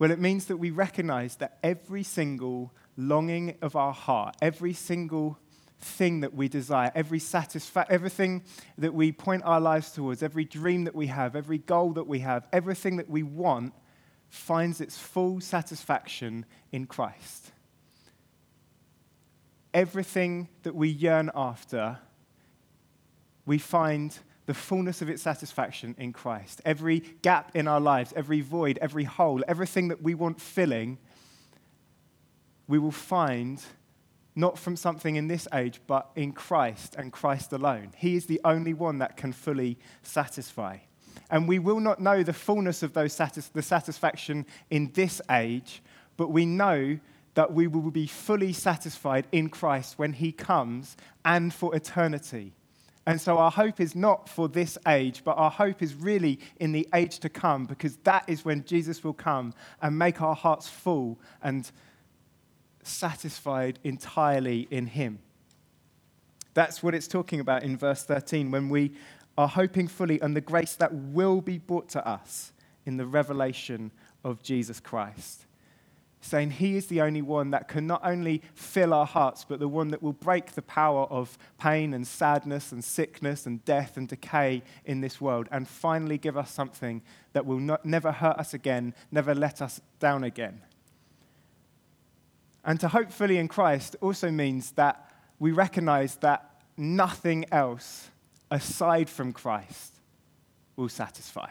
Well, 0.01 0.09
it 0.09 0.17
means 0.17 0.45
that 0.45 0.57
we 0.57 0.71
recognize 0.71 1.35
that 1.35 1.59
every 1.61 2.01
single 2.01 2.73
longing 2.97 3.55
of 3.61 3.75
our 3.75 3.93
heart, 3.93 4.35
every 4.41 4.73
single 4.73 5.37
thing 5.79 6.21
that 6.21 6.33
we 6.33 6.47
desire, 6.47 6.91
every 6.95 7.19
satisfa- 7.19 7.85
everything 7.87 8.41
that 8.79 8.95
we 8.95 9.11
point 9.11 9.43
our 9.45 9.61
lives 9.61 9.91
towards, 9.91 10.23
every 10.23 10.43
dream 10.43 10.85
that 10.85 10.95
we 10.95 11.05
have, 11.05 11.35
every 11.35 11.59
goal 11.59 11.93
that 11.93 12.07
we 12.07 12.21
have, 12.21 12.47
everything 12.51 12.95
that 12.95 13.11
we 13.11 13.21
want 13.21 13.75
finds 14.27 14.81
its 14.81 14.97
full 14.97 15.39
satisfaction 15.39 16.47
in 16.71 16.87
Christ. 16.87 17.51
Everything 19.71 20.49
that 20.63 20.73
we 20.73 20.89
yearn 20.89 21.29
after, 21.35 21.99
we 23.45 23.59
find 23.59 24.17
the 24.45 24.53
fullness 24.53 25.01
of 25.01 25.09
its 25.09 25.21
satisfaction 25.21 25.95
in 25.97 26.13
Christ. 26.13 26.61
Every 26.65 26.99
gap 27.21 27.55
in 27.55 27.67
our 27.67 27.79
lives, 27.79 28.13
every 28.15 28.41
void, 28.41 28.79
every 28.81 29.03
hole, 29.03 29.43
everything 29.47 29.89
that 29.89 30.01
we 30.01 30.13
want 30.13 30.41
filling, 30.41 30.97
we 32.67 32.79
will 32.79 32.91
find 32.91 33.61
not 34.35 34.57
from 34.57 34.75
something 34.75 35.15
in 35.15 35.27
this 35.27 35.47
age, 35.53 35.81
but 35.87 36.09
in 36.15 36.31
Christ 36.31 36.95
and 36.97 37.11
Christ 37.11 37.51
alone. 37.51 37.91
He 37.97 38.15
is 38.15 38.25
the 38.25 38.41
only 38.45 38.73
one 38.73 38.99
that 38.99 39.17
can 39.17 39.33
fully 39.33 39.77
satisfy. 40.03 40.77
And 41.29 41.47
we 41.47 41.59
will 41.59 41.79
not 41.79 41.99
know 41.99 42.23
the 42.23 42.33
fullness 42.33 42.83
of 42.83 42.93
those 42.93 43.13
satis- 43.13 43.49
the 43.49 43.61
satisfaction 43.61 44.45
in 44.69 44.91
this 44.93 45.21
age, 45.29 45.81
but 46.17 46.31
we 46.31 46.45
know 46.45 46.99
that 47.33 47.53
we 47.53 47.67
will 47.67 47.91
be 47.91 48.07
fully 48.07 48.53
satisfied 48.53 49.27
in 49.31 49.49
Christ 49.49 49.97
when 49.97 50.13
He 50.13 50.31
comes 50.31 50.97
and 51.23 51.53
for 51.53 51.75
eternity. 51.75 52.53
And 53.05 53.19
so 53.19 53.37
our 53.37 53.49
hope 53.49 53.79
is 53.79 53.95
not 53.95 54.29
for 54.29 54.47
this 54.47 54.77
age, 54.87 55.23
but 55.23 55.37
our 55.37 55.49
hope 55.49 55.81
is 55.81 55.95
really 55.95 56.39
in 56.59 56.71
the 56.71 56.87
age 56.93 57.19
to 57.19 57.29
come, 57.29 57.65
because 57.65 57.97
that 58.03 58.25
is 58.27 58.45
when 58.45 58.63
Jesus 58.63 59.03
will 59.03 59.13
come 59.13 59.53
and 59.81 59.97
make 59.97 60.21
our 60.21 60.35
hearts 60.35 60.67
full 60.67 61.19
and 61.41 61.69
satisfied 62.83 63.79
entirely 63.83 64.67
in 64.69 64.85
Him. 64.85 65.19
That's 66.53 66.83
what 66.83 66.93
it's 66.93 67.07
talking 67.07 67.39
about 67.39 67.63
in 67.63 67.77
verse 67.77 68.03
13 68.03 68.51
when 68.51 68.69
we 68.69 68.91
are 69.37 69.47
hoping 69.47 69.87
fully 69.87 70.21
on 70.21 70.33
the 70.33 70.41
grace 70.41 70.75
that 70.75 70.93
will 70.93 71.41
be 71.41 71.57
brought 71.57 71.89
to 71.89 72.07
us 72.07 72.51
in 72.85 72.97
the 72.97 73.05
revelation 73.05 73.91
of 74.23 74.43
Jesus 74.43 74.79
Christ 74.79 75.45
saying 76.21 76.51
he 76.51 76.77
is 76.77 76.85
the 76.87 77.01
only 77.01 77.21
one 77.21 77.49
that 77.49 77.67
can 77.67 77.87
not 77.87 78.01
only 78.03 78.41
fill 78.53 78.93
our 78.93 79.05
hearts, 79.05 79.43
but 79.47 79.59
the 79.59 79.67
one 79.67 79.89
that 79.89 80.03
will 80.03 80.13
break 80.13 80.51
the 80.51 80.61
power 80.61 81.05
of 81.05 81.37
pain 81.59 81.93
and 81.93 82.05
sadness 82.05 82.71
and 82.71 82.83
sickness 82.83 83.45
and 83.45 83.65
death 83.65 83.97
and 83.97 84.07
decay 84.07 84.61
in 84.85 85.01
this 85.01 85.19
world 85.19 85.47
and 85.51 85.67
finally 85.67 86.19
give 86.19 86.37
us 86.37 86.51
something 86.51 87.01
that 87.33 87.45
will 87.45 87.59
not, 87.59 87.83
never 87.85 88.11
hurt 88.11 88.37
us 88.37 88.53
again, 88.53 88.93
never 89.11 89.33
let 89.33 89.61
us 89.61 89.81
down 89.99 90.23
again. 90.23 90.61
And 92.63 92.79
to 92.79 92.87
hope 92.87 93.11
fully 93.11 93.37
in 93.37 93.47
Christ 93.47 93.95
also 94.01 94.29
means 94.29 94.71
that 94.73 95.11
we 95.39 95.51
recognize 95.51 96.17
that 96.17 96.61
nothing 96.77 97.45
else 97.51 98.09
aside 98.51 99.09
from 99.09 99.33
Christ 99.33 99.95
will 100.75 100.89
satisfy. 100.89 101.49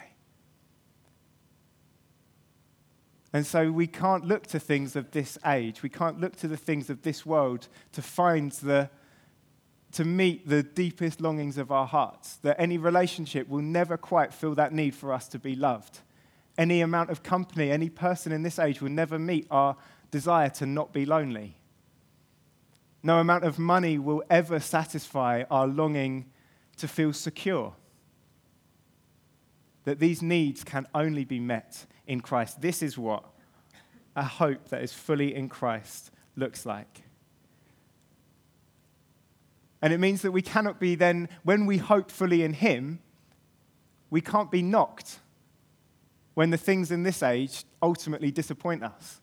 And 3.33 3.47
so 3.47 3.71
we 3.71 3.87
can't 3.87 4.25
look 4.25 4.47
to 4.49 4.59
things 4.59 4.97
of 4.97 5.13
this 5.13 5.39
age. 5.47 5.83
We 5.83 5.89
can't 5.89 6.21
look 6.21 6.37
to 6.37 6.49
the 6.49 6.57
things 6.57 6.91
of 6.91 7.03
this 7.03 7.25
world 7.25 7.69
to 7.93 8.03
find 8.03 8.51
the, 8.53 8.91
to 9.93 10.05
meet 10.05 10.49
the 10.49 10.63
deepest 10.63 11.21
longings 11.21 11.57
of 11.57 11.71
our 11.71 11.87
hearts. 11.87 12.37
That 12.37 12.57
any 12.59 12.77
relationship 12.77 13.49
will 13.49 13.63
never 13.63 13.97
quite 13.97 14.35
fill 14.35 14.55
that 14.57 14.73
need 14.73 14.95
for 14.95 15.13
us 15.13 15.29
to 15.29 15.39
be 15.39 15.55
loved. 15.55 16.01
Any 16.59 16.81
amount 16.81 17.11
of 17.11 17.23
company, 17.23 17.71
any 17.71 17.89
person 17.89 18.33
in 18.33 18.43
this 18.43 18.59
age 18.59 18.83
will 18.83 18.91
never 18.91 19.19
meet 19.19 19.47
our 19.51 19.77
desire 20.11 20.51
to 20.51 20.67
not 20.67 20.93
be 20.93 21.07
lonely. 21.07 21.57
No 23.03 23.19
amount 23.19 23.45
of 23.45 23.59
money 23.59 23.99
will 23.99 24.25
ever 24.29 24.61
satisfy 24.61 25.45
our 25.51 25.67
longing 25.67 26.27
to 26.77 26.89
feel 26.89 27.13
secure. 27.13 27.75
That 29.85 30.01
these 30.01 30.21
needs 30.21 30.65
can 30.65 30.87
only 30.95 31.25
be 31.25 31.41
met 31.41 31.87
in 32.11 32.21
Christ. 32.21 32.61
This 32.61 32.83
is 32.83 32.99
what 32.99 33.23
a 34.17 34.25
hope 34.25 34.69
that 34.71 34.83
is 34.83 34.93
fully 34.93 35.33
in 35.33 35.49
Christ 35.49 36.11
looks 36.35 36.67
like. 36.67 37.03
And 39.81 39.93
it 39.93 39.99
means 39.99 40.23
that 40.23 40.33
we 40.33 40.43
cannot 40.43 40.81
be 40.81 40.97
then, 40.97 41.29
when 41.45 41.67
we 41.67 41.79
hope 41.79 42.11
fully 42.11 42.43
in 42.43 42.53
Him, 42.53 42.99
we 44.11 44.21
can't 44.21 44.51
be 44.51 44.61
knocked 44.61 45.21
when 46.35 46.51
the 46.51 46.57
things 46.57 46.91
in 46.91 47.05
this 47.05 47.23
age 47.23 47.65
ultimately 47.81 48.33
disappoint 48.33 48.83
us. 48.83 49.21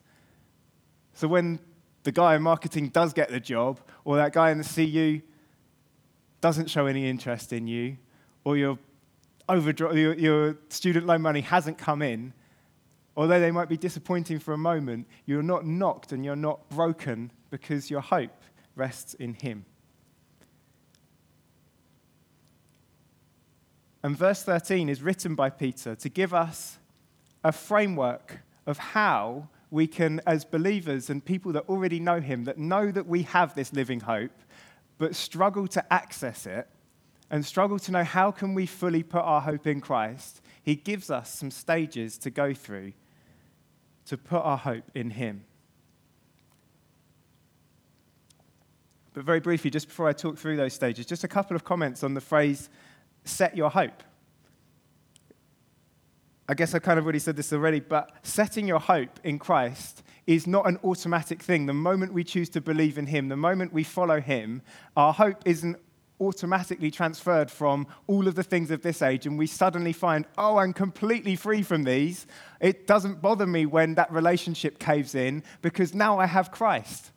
So 1.14 1.28
when 1.28 1.60
the 2.04 2.14
guy 2.14 2.38
in 2.38 2.42
marketing 2.42 2.88
does 2.88 3.12
get 3.12 3.30
the 3.30 3.42
job, 3.42 3.82
or 4.06 4.16
that 4.16 4.32
guy 4.32 4.52
in 4.52 4.60
the 4.60 4.64
CU 4.64 5.22
doesn't 6.40 6.70
show 6.70 6.86
any 6.86 7.10
interest 7.10 7.52
in 7.52 7.68
you, 7.68 7.98
or 8.46 8.56
your, 8.56 8.80
overdraw- 9.50 9.92
your, 9.92 10.14
your 10.14 10.58
student 10.70 11.06
loan 11.06 11.22
money 11.22 11.42
hasn't 11.42 11.78
come 11.78 12.02
in, 12.02 12.32
Although 13.18 13.40
they 13.40 13.50
might 13.50 13.68
be 13.68 13.78
disappointing 13.78 14.38
for 14.38 14.54
a 14.54 14.60
moment, 14.60 15.08
you're 15.26 15.42
not 15.42 15.66
knocked 15.66 16.12
and 16.12 16.24
you're 16.24 16.36
not 16.36 16.70
broken 16.70 17.32
because 17.50 17.90
your 17.90 18.00
hope 18.00 18.44
rests 18.76 19.16
in 19.16 19.34
Him. 19.34 19.66
And 24.04 24.16
verse 24.16 24.44
13 24.44 24.88
is 24.88 25.02
written 25.02 25.34
by 25.34 25.50
Peter 25.50 25.96
to 25.96 26.10
give 26.10 26.32
us 26.32 26.78
a 27.44 27.52
framework 27.52 28.38
of 28.68 28.78
how 28.78 29.50
we 29.72 29.88
can, 29.88 30.22
as 30.28 30.46
believers 30.46 31.10
and 31.10 31.26
people 31.26 31.52
that 31.54 31.68
already 31.68 32.00
know 32.00 32.22
Him, 32.22 32.44
that 32.44 32.60
know 32.60 32.92
that 32.92 33.08
we 33.08 33.24
have 33.24 33.56
this 33.56 33.74
living 33.74 34.02
hope, 34.02 34.32
but 35.00 35.16
struggle 35.16 35.68
to 35.70 35.92
access 35.92 36.46
it 36.46 36.68
and 37.32 37.44
struggle 37.44 37.80
to 37.80 37.92
know 37.92 38.04
how 38.04 38.30
can 38.30 38.54
we 38.54 38.68
fully 38.68 39.02
put 39.02 39.22
our 39.22 39.42
hope 39.42 39.66
in 39.66 39.82
Christ, 39.82 40.40
He 40.62 40.76
gives 40.76 41.10
us 41.10 41.34
some 41.34 41.50
stages 41.50 42.20
to 42.20 42.30
go 42.30 42.54
through 42.54 42.94
to 44.08 44.18
put 44.18 44.40
our 44.40 44.58
hope 44.58 44.90
in 44.96 45.12
Him. 45.12 45.44
But 49.14 49.24
very 49.24 49.40
briefly, 49.40 49.72
just 49.72 49.88
before 49.88 50.08
I 50.08 50.14
talk 50.14 50.38
through 50.38 50.58
those 50.58 50.74
stages, 50.74 51.06
just 51.06 51.24
a 51.24 51.28
couple 51.28 51.56
of 51.56 51.64
comments 51.64 52.04
on 52.04 52.14
the 52.14 52.22
phrase 52.22 52.70
set 53.26 53.58
your 53.58 53.70
hope. 53.70 54.04
I 56.50 56.54
guess 56.54 56.74
I 56.74 56.80
kind 56.80 56.98
of 56.98 57.06
already 57.06 57.20
said 57.20 57.36
this 57.36 57.52
already, 57.52 57.82
but 57.82 58.12
setting 58.24 58.68
your 58.68 58.80
hope 58.80 59.20
in 59.24 59.38
Christ 59.38 60.04
is 60.28 60.48
not 60.48 60.68
an 60.68 60.78
automatic 60.84 61.42
thing. 61.42 61.66
The 61.66 61.74
moment 61.74 62.14
we 62.14 62.24
choose 62.24 62.48
to 62.50 62.62
believe 62.62 62.98
in 62.98 63.08
Him, 63.08 63.28
the 63.28 63.36
moment 63.36 63.74
we 63.74 63.84
follow 63.84 64.22
Him, 64.22 64.62
our 64.96 65.12
hope 65.12 65.42
isn't 65.46 65.78
automatically 66.20 66.90
transferred 66.90 67.52
from 67.52 67.88
all 68.08 68.28
of 68.28 68.36
the 68.36 68.44
things 68.44 68.72
of 68.72 68.82
this 68.82 69.02
age 69.02 69.26
and 69.26 69.38
we 69.38 69.48
suddenly 69.48 69.94
find, 69.94 70.26
oh, 70.38 70.58
I'm 70.58 70.74
completely 70.74 71.36
free 71.36 71.62
from 71.62 71.84
these. 71.84 72.26
It 72.60 72.88
doesn't 72.88 73.22
bother 73.22 73.46
me 73.46 73.66
when 73.66 73.96
that 73.96 74.12
relationship 74.12 74.80
caves 74.80 75.14
in 75.16 75.44
because 75.62 75.94
now 75.94 76.20
I 76.20 76.26
have 76.26 76.52
Christ. 76.52 77.12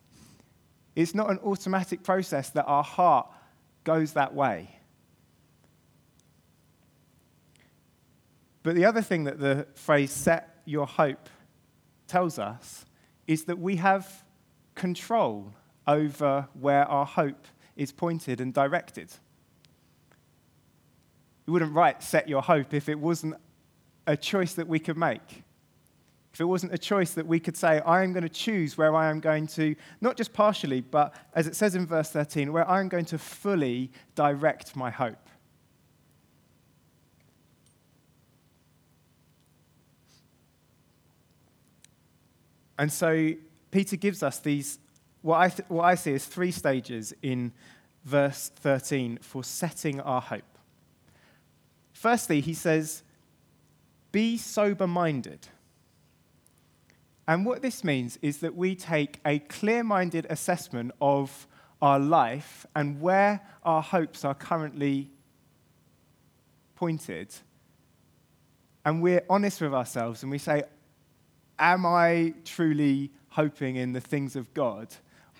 It's 0.95 1.15
not 1.15 1.31
an 1.31 1.39
automatic 1.39 2.03
process 2.03 2.49
that 2.51 2.65
our 2.65 2.83
heart 2.83 3.27
goes 3.83 4.13
that 4.13 4.33
way. 4.33 4.77
But 8.63 8.75
the 8.75 8.85
other 8.85 9.01
thing 9.01 9.23
that 9.23 9.39
the 9.39 9.67
phrase 9.73 10.11
set 10.11 10.61
your 10.65 10.85
hope 10.85 11.29
tells 12.07 12.37
us 12.37 12.85
is 13.25 13.45
that 13.45 13.57
we 13.57 13.77
have 13.77 14.23
control 14.75 15.53
over 15.87 16.47
where 16.53 16.85
our 16.85 17.05
hope 17.05 17.47
is 17.81 17.91
pointed 17.91 18.39
and 18.39 18.53
directed. 18.53 19.11
You 21.47 21.53
wouldn't 21.53 21.73
write 21.73 22.03
set 22.03 22.29
your 22.29 22.43
hope 22.43 22.75
if 22.75 22.87
it 22.87 22.99
wasn't 22.99 23.35
a 24.05 24.15
choice 24.15 24.53
that 24.53 24.67
we 24.67 24.77
could 24.77 24.97
make. 24.97 25.43
If 26.31 26.39
it 26.39 26.45
wasn't 26.45 26.73
a 26.73 26.77
choice 26.77 27.11
that 27.15 27.25
we 27.25 27.39
could 27.39 27.57
say, 27.57 27.79
I 27.79 28.03
am 28.03 28.13
going 28.13 28.23
to 28.23 28.29
choose 28.29 28.77
where 28.77 28.95
I 28.95 29.09
am 29.09 29.19
going 29.19 29.47
to, 29.47 29.75
not 29.99 30.15
just 30.15 30.31
partially, 30.31 30.79
but 30.79 31.15
as 31.33 31.47
it 31.47 31.55
says 31.55 31.73
in 31.73 31.87
verse 31.87 32.11
13, 32.11 32.53
where 32.53 32.69
I 32.69 32.79
am 32.79 32.87
going 32.87 33.05
to 33.05 33.17
fully 33.17 33.91
direct 34.15 34.75
my 34.75 34.91
hope. 34.91 35.27
And 42.77 42.91
so 42.91 43.33
Peter 43.71 43.95
gives 43.95 44.21
us 44.21 44.39
these, 44.39 44.77
what 45.21 45.39
I, 45.39 45.49
th- 45.49 45.69
what 45.69 45.83
I 45.83 45.95
see 45.95 46.13
is 46.13 46.25
three 46.25 46.51
stages 46.51 47.13
in 47.21 47.51
verse 48.03 48.51
13 48.55 49.19
for 49.21 49.43
setting 49.43 49.99
our 50.01 50.21
hope. 50.21 50.43
Firstly, 51.93 52.41
he 52.41 52.53
says, 52.53 53.03
Be 54.11 54.37
sober 54.37 54.87
minded. 54.87 55.47
And 57.27 57.45
what 57.45 57.61
this 57.61 57.83
means 57.83 58.17
is 58.21 58.39
that 58.39 58.55
we 58.55 58.75
take 58.75 59.19
a 59.25 59.39
clear 59.39 59.83
minded 59.83 60.25
assessment 60.29 60.91
of 60.99 61.47
our 61.81 61.99
life 61.99 62.65
and 62.75 62.99
where 62.99 63.41
our 63.63 63.81
hopes 63.81 64.25
are 64.25 64.33
currently 64.33 65.09
pointed. 66.75 67.33
And 68.83 69.01
we're 69.01 69.23
honest 69.29 69.61
with 69.61 69.73
ourselves 69.73 70.23
and 70.23 70.31
we 70.31 70.39
say, 70.39 70.63
am 71.59 71.85
I 71.85 72.33
truly 72.43 73.11
hoping 73.29 73.75
in 73.77 73.93
the 73.93 74.01
things 74.01 74.35
of 74.35 74.53
God? 74.53 74.87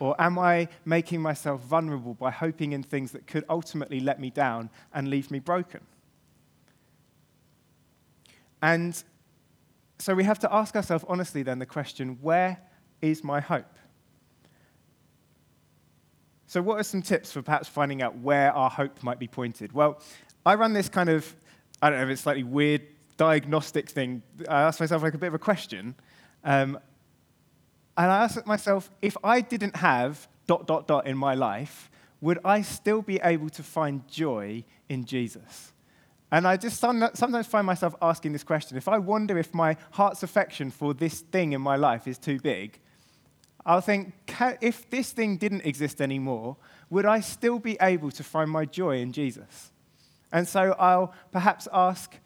Or 0.01 0.19
am 0.19 0.39
I 0.39 0.67
making 0.83 1.21
myself 1.21 1.61
vulnerable 1.61 2.15
by 2.15 2.31
hoping 2.31 2.71
in 2.71 2.81
things 2.81 3.11
that 3.11 3.27
could 3.27 3.45
ultimately 3.47 3.99
let 3.99 4.19
me 4.19 4.31
down 4.31 4.71
and 4.95 5.07
leave 5.07 5.29
me 5.29 5.37
broken? 5.37 5.81
And 8.63 9.01
so 9.99 10.15
we 10.15 10.23
have 10.23 10.39
to 10.39 10.51
ask 10.51 10.75
ourselves 10.75 11.05
honestly 11.07 11.43
then 11.43 11.59
the 11.59 11.67
question 11.67 12.17
where 12.19 12.59
is 13.03 13.23
my 13.23 13.41
hope? 13.41 13.77
So, 16.47 16.63
what 16.63 16.79
are 16.79 16.83
some 16.83 17.03
tips 17.03 17.31
for 17.31 17.43
perhaps 17.43 17.67
finding 17.67 18.01
out 18.01 18.17
where 18.17 18.51
our 18.53 18.71
hope 18.71 19.03
might 19.03 19.19
be 19.19 19.27
pointed? 19.27 19.71
Well, 19.71 20.01
I 20.47 20.55
run 20.55 20.73
this 20.73 20.89
kind 20.89 21.09
of, 21.09 21.31
I 21.79 21.91
don't 21.91 21.99
know 21.99 22.05
if 22.05 22.09
it's 22.09 22.23
slightly 22.23 22.43
weird 22.43 22.87
diagnostic 23.17 23.87
thing. 23.87 24.23
I 24.49 24.63
ask 24.63 24.79
myself 24.79 25.03
like 25.03 25.13
a 25.13 25.19
bit 25.19 25.27
of 25.27 25.35
a 25.35 25.39
question 25.39 25.93
um, 26.43 26.79
and 28.01 28.11
I 28.11 28.23
asked 28.23 28.47
myself, 28.47 28.89
if 28.99 29.15
I 29.23 29.41
didn't 29.41 29.75
have 29.75 30.27
dot, 30.47 30.65
dot, 30.65 30.87
dot 30.87 31.05
in 31.05 31.15
my 31.15 31.35
life, 31.35 31.91
would 32.19 32.39
I 32.43 32.63
still 32.63 33.03
be 33.03 33.19
able 33.23 33.49
to 33.49 33.61
find 33.61 34.07
joy 34.07 34.63
in 34.89 35.05
Jesus? 35.05 35.71
And 36.31 36.47
I 36.47 36.57
just 36.57 36.79
sometimes 36.79 37.45
find 37.45 37.67
myself 37.67 37.93
asking 38.01 38.31
this 38.33 38.43
question. 38.43 38.75
If 38.75 38.87
I 38.87 38.97
wonder 38.97 39.37
if 39.37 39.53
my 39.53 39.77
heart's 39.91 40.23
affection 40.23 40.71
for 40.71 40.95
this 40.95 41.19
thing 41.19 41.53
in 41.53 41.61
my 41.61 41.75
life 41.75 42.07
is 42.07 42.17
too 42.17 42.39
big, 42.39 42.79
I'll 43.67 43.81
think, 43.81 44.13
if 44.61 44.89
this 44.89 45.11
thing 45.11 45.37
didn't 45.37 45.63
exist 45.63 46.01
anymore, 46.01 46.57
would 46.89 47.05
I 47.05 47.19
still 47.19 47.59
be 47.59 47.77
able 47.79 48.09
to 48.09 48.23
find 48.23 48.49
my 48.49 48.65
joy 48.65 48.97
in 48.97 49.11
Jesus? 49.11 49.71
And 50.31 50.47
so 50.47 50.75
I'll 50.79 51.13
perhaps 51.31 51.67
ask, 51.71 52.17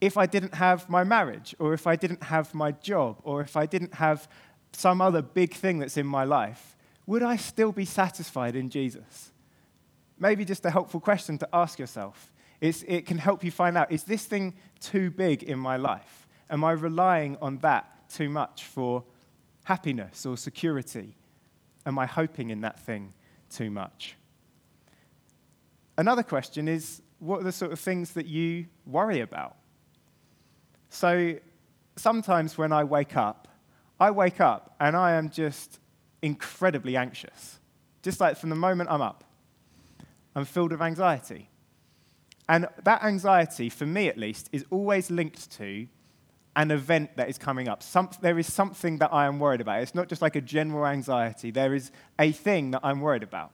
if 0.00 0.16
I 0.16 0.26
didn't 0.26 0.54
have 0.54 0.88
my 0.88 1.02
marriage, 1.02 1.56
or 1.58 1.74
if 1.74 1.88
I 1.88 1.96
didn't 1.96 2.22
have 2.22 2.54
my 2.54 2.70
job, 2.70 3.18
or 3.24 3.40
if 3.40 3.56
I 3.56 3.66
didn't 3.66 3.94
have 3.94 4.28
some 4.76 5.00
other 5.00 5.22
big 5.22 5.54
thing 5.54 5.78
that's 5.78 5.96
in 5.96 6.06
my 6.06 6.22
life, 6.22 6.76
would 7.06 7.22
I 7.22 7.36
still 7.36 7.72
be 7.72 7.86
satisfied 7.86 8.54
in 8.54 8.68
Jesus? 8.68 9.32
Maybe 10.18 10.44
just 10.44 10.66
a 10.66 10.70
helpful 10.70 11.00
question 11.00 11.38
to 11.38 11.48
ask 11.50 11.78
yourself. 11.78 12.30
It's, 12.60 12.82
it 12.86 13.06
can 13.06 13.16
help 13.16 13.42
you 13.42 13.50
find 13.50 13.78
out 13.78 13.90
is 13.90 14.04
this 14.04 14.26
thing 14.26 14.54
too 14.80 15.10
big 15.10 15.42
in 15.42 15.58
my 15.58 15.78
life? 15.78 16.26
Am 16.50 16.62
I 16.62 16.72
relying 16.72 17.38
on 17.40 17.56
that 17.58 18.10
too 18.10 18.28
much 18.28 18.64
for 18.64 19.02
happiness 19.64 20.26
or 20.26 20.36
security? 20.36 21.16
Am 21.86 21.98
I 21.98 22.04
hoping 22.04 22.50
in 22.50 22.60
that 22.60 22.78
thing 22.78 23.14
too 23.48 23.70
much? 23.70 24.14
Another 25.96 26.22
question 26.22 26.68
is 26.68 27.00
what 27.18 27.40
are 27.40 27.44
the 27.44 27.52
sort 27.52 27.72
of 27.72 27.80
things 27.80 28.12
that 28.12 28.26
you 28.26 28.66
worry 28.84 29.20
about? 29.20 29.56
So 30.90 31.36
sometimes 31.96 32.58
when 32.58 32.72
I 32.72 32.84
wake 32.84 33.16
up, 33.16 33.48
I 33.98 34.10
wake 34.10 34.40
up 34.40 34.74
and 34.78 34.96
I 34.96 35.12
am 35.12 35.30
just 35.30 35.80
incredibly 36.22 36.96
anxious. 36.96 37.60
Just 38.02 38.20
like 38.20 38.36
from 38.36 38.50
the 38.50 38.56
moment 38.56 38.90
I'm 38.90 39.02
up, 39.02 39.24
I'm 40.34 40.44
filled 40.44 40.72
with 40.72 40.82
anxiety. 40.82 41.48
And 42.48 42.68
that 42.84 43.02
anxiety, 43.02 43.68
for 43.68 43.86
me 43.86 44.08
at 44.08 44.16
least, 44.16 44.48
is 44.52 44.64
always 44.70 45.10
linked 45.10 45.50
to 45.52 45.88
an 46.54 46.70
event 46.70 47.16
that 47.16 47.28
is 47.28 47.38
coming 47.38 47.68
up. 47.68 47.82
Some, 47.82 48.08
there 48.20 48.38
is 48.38 48.52
something 48.52 48.98
that 48.98 49.12
I 49.12 49.26
am 49.26 49.38
worried 49.38 49.60
about. 49.60 49.82
It's 49.82 49.94
not 49.94 50.08
just 50.08 50.22
like 50.22 50.36
a 50.36 50.40
general 50.40 50.86
anxiety, 50.86 51.50
there 51.50 51.74
is 51.74 51.90
a 52.18 52.32
thing 52.32 52.70
that 52.70 52.80
I'm 52.82 53.00
worried 53.00 53.22
about. 53.22 53.52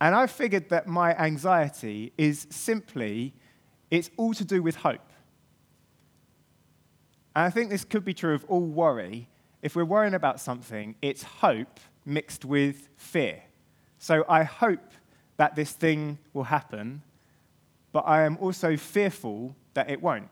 And 0.00 0.14
I 0.14 0.26
figured 0.26 0.68
that 0.68 0.86
my 0.86 1.14
anxiety 1.16 2.12
is 2.18 2.46
simply, 2.50 3.32
it's 3.90 4.10
all 4.16 4.34
to 4.34 4.44
do 4.44 4.62
with 4.62 4.76
hope. 4.76 5.12
And 7.34 7.46
I 7.46 7.50
think 7.50 7.70
this 7.70 7.84
could 7.84 8.04
be 8.04 8.12
true 8.12 8.34
of 8.34 8.44
all 8.48 8.60
worry. 8.60 9.28
If 9.64 9.74
we're 9.74 9.86
worrying 9.86 10.12
about 10.12 10.40
something, 10.40 10.94
it's 11.00 11.22
hope 11.22 11.80
mixed 12.04 12.44
with 12.44 12.90
fear. 12.98 13.42
So 13.98 14.22
I 14.28 14.42
hope 14.42 14.92
that 15.38 15.56
this 15.56 15.72
thing 15.72 16.18
will 16.34 16.44
happen, 16.44 17.00
but 17.90 18.00
I 18.06 18.24
am 18.24 18.36
also 18.42 18.76
fearful 18.76 19.56
that 19.72 19.88
it 19.88 20.02
won't. 20.02 20.28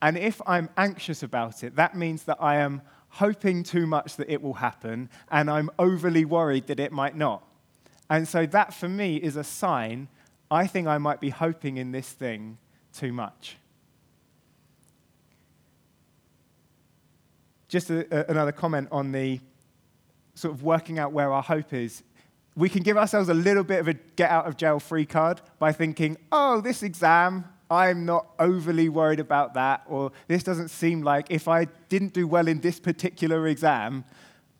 And 0.00 0.16
if 0.16 0.40
I'm 0.46 0.70
anxious 0.78 1.22
about 1.22 1.62
it, 1.62 1.76
that 1.76 1.94
means 1.94 2.22
that 2.22 2.38
I 2.40 2.56
am 2.56 2.80
hoping 3.10 3.62
too 3.62 3.86
much 3.86 4.16
that 4.16 4.32
it 4.32 4.40
will 4.40 4.54
happen, 4.54 5.10
and 5.30 5.50
I'm 5.50 5.68
overly 5.78 6.24
worried 6.24 6.66
that 6.68 6.80
it 6.80 6.92
might 6.92 7.14
not. 7.14 7.46
And 8.08 8.26
so 8.26 8.46
that 8.46 8.72
for 8.72 8.88
me 8.88 9.16
is 9.16 9.36
a 9.36 9.44
sign 9.44 10.08
I 10.50 10.66
think 10.66 10.88
I 10.88 10.96
might 10.96 11.20
be 11.20 11.28
hoping 11.28 11.76
in 11.76 11.92
this 11.92 12.08
thing 12.08 12.56
too 12.94 13.12
much. 13.12 13.58
Just 17.68 17.90
a, 17.90 18.06
a, 18.10 18.30
another 18.30 18.52
comment 18.52 18.88
on 18.90 19.12
the 19.12 19.40
sort 20.34 20.54
of 20.54 20.62
working 20.62 20.98
out 20.98 21.12
where 21.12 21.32
our 21.32 21.42
hope 21.42 21.72
is. 21.72 22.02
We 22.56 22.68
can 22.68 22.82
give 22.82 22.96
ourselves 22.96 23.28
a 23.28 23.34
little 23.34 23.64
bit 23.64 23.80
of 23.80 23.88
a 23.88 23.94
get 23.94 24.30
out 24.30 24.46
of 24.46 24.56
jail 24.56 24.80
free 24.80 25.06
card 25.06 25.40
by 25.58 25.72
thinking, 25.72 26.16
oh, 26.32 26.60
this 26.60 26.82
exam, 26.82 27.44
I'm 27.70 28.04
not 28.04 28.26
overly 28.38 28.88
worried 28.88 29.20
about 29.20 29.54
that, 29.54 29.84
or 29.86 30.12
this 30.26 30.42
doesn't 30.42 30.68
seem 30.68 31.02
like 31.02 31.26
if 31.30 31.46
I 31.46 31.66
didn't 31.88 32.14
do 32.14 32.26
well 32.26 32.48
in 32.48 32.60
this 32.60 32.80
particular 32.80 33.46
exam, 33.46 34.04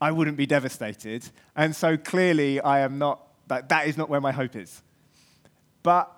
I 0.01 0.13
wouldn't 0.13 0.37
be 0.37 0.47
devastated. 0.47 1.29
And 1.57 1.75
so 1.75 1.97
clearly, 1.97 2.61
I 2.61 2.81
am 2.81 2.99
not, 2.99 3.27
that, 3.49 3.69
that 3.71 3.89
is 3.89 3.97
not 3.97 4.09
where 4.09 4.21
my 4.21 4.33
hope 4.33 4.55
is. 4.55 4.83
But 5.83 6.13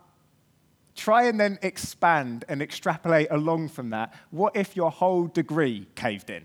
try 0.97 1.29
and 1.29 1.41
then 1.41 1.59
expand 1.63 2.45
and 2.49 2.61
extrapolate 2.61 3.29
along 3.31 3.69
from 3.69 3.91
that. 3.91 4.13
What 4.31 4.57
if 4.57 4.77
your 4.77 4.91
whole 4.91 5.29
degree 5.29 5.87
caved 5.95 6.29
in? 6.29 6.45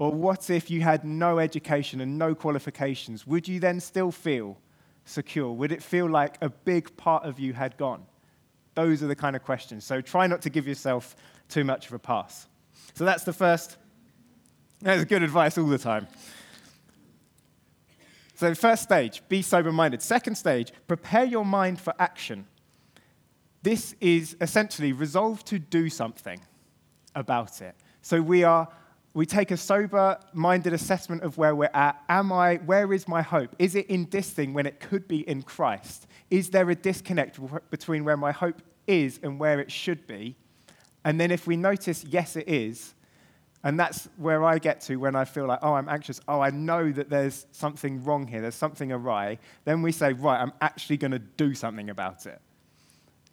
Or 0.00 0.10
what 0.10 0.48
if 0.48 0.70
you 0.70 0.80
had 0.80 1.04
no 1.04 1.38
education 1.38 2.00
and 2.00 2.18
no 2.18 2.34
qualifications? 2.34 3.26
Would 3.26 3.46
you 3.46 3.60
then 3.60 3.80
still 3.80 4.10
feel 4.10 4.56
secure? 5.04 5.52
Would 5.52 5.72
it 5.72 5.82
feel 5.82 6.08
like 6.08 6.38
a 6.40 6.48
big 6.48 6.96
part 6.96 7.26
of 7.26 7.38
you 7.38 7.52
had 7.52 7.76
gone? 7.76 8.06
Those 8.74 9.02
are 9.02 9.08
the 9.08 9.14
kind 9.14 9.36
of 9.36 9.44
questions. 9.44 9.84
So 9.84 10.00
try 10.00 10.26
not 10.26 10.40
to 10.40 10.48
give 10.48 10.66
yourself 10.66 11.14
too 11.50 11.64
much 11.64 11.86
of 11.86 11.92
a 11.92 11.98
pass. 11.98 12.46
So 12.94 13.04
that's 13.04 13.24
the 13.24 13.34
first. 13.34 13.76
That's 14.80 15.04
good 15.04 15.22
advice 15.22 15.58
all 15.58 15.66
the 15.66 15.76
time. 15.76 16.08
So, 18.36 18.54
first 18.54 18.84
stage, 18.84 19.22
be 19.28 19.42
sober 19.42 19.70
minded. 19.70 20.00
Second 20.00 20.36
stage, 20.36 20.72
prepare 20.88 21.24
your 21.24 21.44
mind 21.44 21.78
for 21.78 21.92
action. 21.98 22.46
this 23.62 23.94
is 24.00 24.34
essentially 24.40 24.94
resolve 24.94 25.44
to 25.44 25.58
do 25.58 25.90
something 25.90 26.40
about 27.14 27.60
it. 27.60 27.74
So 28.00 28.22
we 28.22 28.44
are 28.44 28.66
we 29.12 29.26
take 29.26 29.50
a 29.50 29.56
sober 29.56 30.18
minded 30.32 30.72
assessment 30.72 31.22
of 31.22 31.36
where 31.36 31.54
we're 31.54 31.70
at. 31.74 32.02
Am 32.08 32.32
I, 32.32 32.56
where 32.56 32.92
is 32.92 33.08
my 33.08 33.22
hope? 33.22 33.54
Is 33.58 33.74
it 33.74 33.86
in 33.86 34.08
this 34.10 34.30
thing 34.30 34.54
when 34.54 34.66
it 34.66 34.78
could 34.78 35.08
be 35.08 35.28
in 35.28 35.42
Christ? 35.42 36.06
Is 36.30 36.50
there 36.50 36.68
a 36.70 36.74
disconnect 36.74 37.40
between 37.70 38.04
where 38.04 38.16
my 38.16 38.30
hope 38.30 38.62
is 38.86 39.18
and 39.22 39.38
where 39.38 39.58
it 39.58 39.70
should 39.72 40.06
be? 40.06 40.36
And 41.04 41.20
then 41.20 41.30
if 41.30 41.46
we 41.46 41.56
notice, 41.56 42.04
yes, 42.04 42.36
it 42.36 42.48
is, 42.48 42.94
and 43.62 43.78
that's 43.78 44.08
where 44.16 44.44
I 44.44 44.58
get 44.58 44.80
to 44.82 44.96
when 44.96 45.14
I 45.16 45.24
feel 45.24 45.46
like, 45.46 45.58
oh, 45.62 45.74
I'm 45.74 45.88
anxious. 45.88 46.20
Oh, 46.26 46.40
I 46.40 46.50
know 46.50 46.90
that 46.92 47.10
there's 47.10 47.46
something 47.52 48.02
wrong 48.04 48.26
here. 48.26 48.40
There's 48.40 48.54
something 48.54 48.90
awry. 48.90 49.38
Then 49.64 49.82
we 49.82 49.92
say, 49.92 50.12
right, 50.14 50.40
I'm 50.40 50.52
actually 50.60 50.96
going 50.96 51.10
to 51.10 51.18
do 51.18 51.52
something 51.54 51.90
about 51.90 52.26
it. 52.26 52.40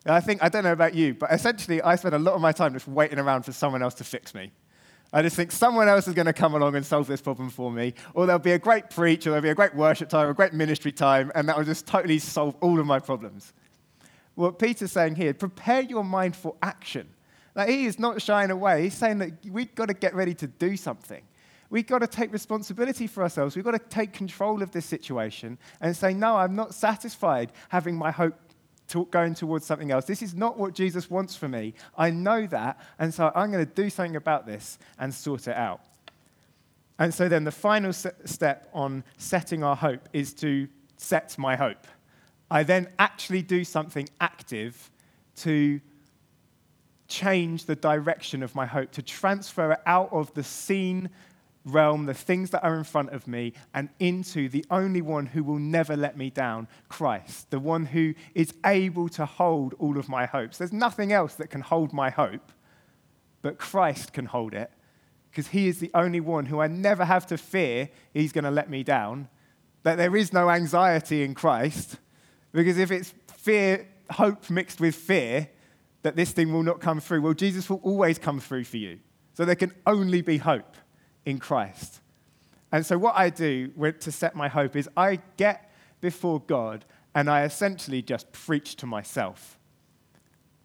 I 0.05 0.21
think, 0.21 0.43
I 0.43 0.49
don't 0.49 0.63
know 0.63 0.73
about 0.73 0.95
you, 0.95 1.13
but 1.13 1.31
essentially, 1.31 1.81
I 1.81 1.95
spend 1.95 2.15
a 2.15 2.19
lot 2.19 2.33
of 2.33 2.41
my 2.41 2.51
time 2.51 2.73
just 2.73 2.87
waiting 2.87 3.19
around 3.19 3.43
for 3.43 3.51
someone 3.51 3.83
else 3.83 3.93
to 3.95 4.03
fix 4.03 4.33
me. 4.33 4.51
I 5.13 5.21
just 5.21 5.35
think 5.35 5.51
someone 5.51 5.87
else 5.87 6.07
is 6.07 6.13
going 6.13 6.25
to 6.25 6.33
come 6.33 6.53
along 6.53 6.75
and 6.75 6.85
solve 6.85 7.07
this 7.07 7.21
problem 7.21 7.49
for 7.49 7.71
me, 7.71 7.93
or 8.13 8.25
there'll 8.25 8.39
be 8.39 8.51
a 8.51 8.59
great 8.59 8.89
preach, 8.89 9.25
or 9.25 9.31
there'll 9.31 9.43
be 9.43 9.49
a 9.49 9.55
great 9.55 9.73
worship 9.73 10.09
time, 10.09 10.27
or 10.27 10.31
a 10.31 10.35
great 10.35 10.53
ministry 10.53 10.91
time, 10.91 11.31
and 11.33 11.47
that 11.47 11.57
will 11.57 11.63
just 11.63 11.87
totally 11.87 12.19
solve 12.19 12.55
all 12.59 12.79
of 12.79 12.85
my 12.85 12.99
problems. 12.99 13.53
What 14.35 14.59
Peter's 14.59 14.91
saying 14.91 15.15
here, 15.15 15.33
prepare 15.33 15.81
your 15.81 16.03
mind 16.03 16.35
for 16.35 16.55
action. 16.61 17.07
Like 17.55 17.69
he 17.69 17.85
is 17.85 17.97
not 17.97 18.21
shying 18.21 18.51
away. 18.51 18.83
He's 18.83 18.93
saying 18.93 19.17
that 19.19 19.31
we've 19.49 19.73
got 19.73 19.87
to 19.87 19.95
get 19.95 20.13
ready 20.13 20.35
to 20.35 20.47
do 20.47 20.77
something. 20.77 21.23
We've 21.69 21.87
got 21.87 21.99
to 21.99 22.07
take 22.07 22.31
responsibility 22.31 23.07
for 23.07 23.23
ourselves. 23.23 23.55
We've 23.55 23.65
got 23.65 23.71
to 23.71 23.79
take 23.79 24.13
control 24.13 24.61
of 24.61 24.71
this 24.71 24.85
situation 24.85 25.57
and 25.81 25.95
say, 25.95 26.13
no, 26.13 26.37
I'm 26.37 26.55
not 26.55 26.73
satisfied 26.73 27.51
having 27.69 27.95
my 27.95 28.11
hope 28.11 28.35
to 28.89 29.05
going 29.05 29.33
towards 29.33 29.65
something 29.65 29.91
else. 29.91 30.05
This 30.05 30.21
is 30.21 30.33
not 30.33 30.57
what 30.57 30.73
Jesus 30.73 31.09
wants 31.09 31.35
for 31.35 31.47
me. 31.47 31.73
I 31.97 32.09
know 32.09 32.47
that, 32.47 32.79
and 32.99 33.13
so 33.13 33.31
I'm 33.35 33.51
going 33.51 33.65
to 33.65 33.71
do 33.71 33.89
something 33.89 34.15
about 34.15 34.45
this 34.45 34.79
and 34.97 35.13
sort 35.13 35.47
it 35.47 35.55
out. 35.55 35.81
And 36.99 37.13
so 37.13 37.29
then 37.29 37.43
the 37.43 37.51
final 37.51 37.93
step 37.93 38.69
on 38.73 39.03
setting 39.17 39.63
our 39.63 39.75
hope 39.75 40.09
is 40.13 40.33
to 40.35 40.67
set 40.97 41.37
my 41.37 41.55
hope. 41.55 41.85
I 42.49 42.63
then 42.63 42.87
actually 42.97 43.41
do 43.41 43.63
something 43.63 44.09
active 44.19 44.89
to 45.37 45.79
change 47.07 47.65
the 47.65 47.75
direction 47.75 48.41
of 48.41 48.55
my 48.55 48.65
hope, 48.65 48.91
to 48.91 49.01
transfer 49.01 49.73
it 49.73 49.79
out 49.85 50.11
of 50.11 50.33
the 50.33 50.43
seen 50.43 51.09
realm, 51.67 52.05
the 52.05 52.13
things 52.13 52.49
that 52.51 52.63
are 52.63 52.75
in 52.75 52.83
front 52.83 53.09
of 53.11 53.27
me, 53.27 53.53
and 53.73 53.89
into 53.99 54.49
the 54.49 54.65
only 54.71 55.01
one 55.01 55.25
who 55.25 55.43
will 55.43 55.59
never 55.59 55.95
let 55.95 56.17
me 56.17 56.29
down 56.29 56.67
Christ, 56.89 57.51
the 57.51 57.59
one 57.59 57.85
who 57.85 58.13
is 58.33 58.53
able 58.65 59.09
to 59.09 59.25
hold 59.25 59.73
all 59.79 59.97
of 59.97 60.09
my 60.09 60.25
hopes. 60.25 60.57
There's 60.57 60.73
nothing 60.73 61.11
else 61.11 61.35
that 61.35 61.49
can 61.49 61.61
hold 61.61 61.93
my 61.93 62.09
hope, 62.09 62.51
but 63.41 63.57
Christ 63.57 64.13
can 64.13 64.25
hold 64.25 64.53
it 64.53 64.71
because 65.29 65.49
he 65.49 65.67
is 65.67 65.79
the 65.79 65.91
only 65.93 66.19
one 66.19 66.47
who 66.47 66.59
I 66.59 66.67
never 66.67 67.05
have 67.05 67.27
to 67.27 67.37
fear 67.37 67.89
he's 68.13 68.31
going 68.31 68.45
to 68.45 68.51
let 68.51 68.69
me 68.69 68.83
down. 68.83 69.29
That 69.83 69.97
there 69.97 70.15
is 70.15 70.33
no 70.33 70.49
anxiety 70.49 71.23
in 71.23 71.35
Christ 71.35 71.97
because 72.51 72.77
if 72.77 72.91
it's 72.91 73.13
fear, 73.35 73.87
hope 74.09 74.49
mixed 74.49 74.79
with 74.79 74.95
fear, 74.95 75.49
that 76.01 76.15
this 76.15 76.31
thing 76.31 76.51
will 76.51 76.63
not 76.63 76.79
come 76.79 76.99
through, 76.99 77.21
well, 77.21 77.33
Jesus 77.33 77.69
will 77.69 77.81
always 77.83 78.17
come 78.17 78.39
through 78.39 78.63
for 78.63 78.77
you. 78.77 78.99
So 79.33 79.45
there 79.45 79.55
can 79.55 79.73
only 79.85 80.21
be 80.21 80.37
hope 80.37 80.75
in 81.27 81.39
Christ. 81.39 81.99
And 82.71 82.85
so, 82.85 82.97
what 82.97 83.15
I 83.17 83.29
do 83.29 83.67
to 83.99 84.11
set 84.11 84.33
my 84.33 84.47
hope 84.47 84.77
is 84.77 84.89
I 84.95 85.19
get 85.35 85.71
before 85.99 86.39
God 86.39 86.85
and 87.13 87.29
I 87.29 87.43
essentially 87.43 88.01
just 88.01 88.31
preach 88.31 88.77
to 88.77 88.85
myself. 88.85 89.59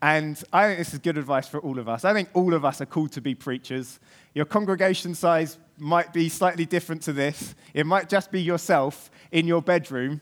And 0.00 0.40
I 0.52 0.66
think 0.66 0.78
this 0.78 0.92
is 0.92 1.00
good 1.00 1.18
advice 1.18 1.48
for 1.48 1.58
all 1.60 1.80
of 1.80 1.88
us. 1.88 2.04
I 2.04 2.12
think 2.12 2.28
all 2.32 2.54
of 2.54 2.64
us 2.64 2.80
are 2.80 2.86
called 2.86 3.10
to 3.12 3.20
be 3.20 3.34
preachers. 3.34 3.98
Your 4.34 4.44
congregation 4.44 5.16
size 5.16 5.58
might 5.78 6.12
be 6.12 6.28
slightly 6.28 6.64
different 6.64 7.02
to 7.02 7.12
this, 7.12 7.56
it 7.74 7.84
might 7.84 8.08
just 8.08 8.30
be 8.30 8.40
yourself 8.40 9.10
in 9.32 9.48
your 9.48 9.62
bedroom, 9.62 10.20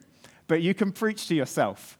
but 0.48 0.62
you 0.62 0.72
can 0.72 0.90
preach 0.90 1.28
to 1.28 1.34
yourself. 1.34 1.98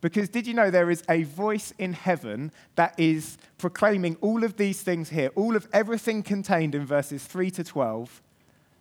Because 0.00 0.28
did 0.28 0.46
you 0.46 0.54
know 0.54 0.70
there 0.70 0.90
is 0.90 1.02
a 1.08 1.24
voice 1.24 1.72
in 1.78 1.92
heaven 1.92 2.52
that 2.76 2.98
is 2.98 3.36
proclaiming 3.58 4.16
all 4.20 4.44
of 4.44 4.56
these 4.56 4.82
things 4.82 5.10
here, 5.10 5.30
all 5.34 5.56
of 5.56 5.68
everything 5.72 6.22
contained 6.22 6.74
in 6.74 6.86
verses 6.86 7.24
3 7.24 7.50
to 7.52 7.64
12? 7.64 8.22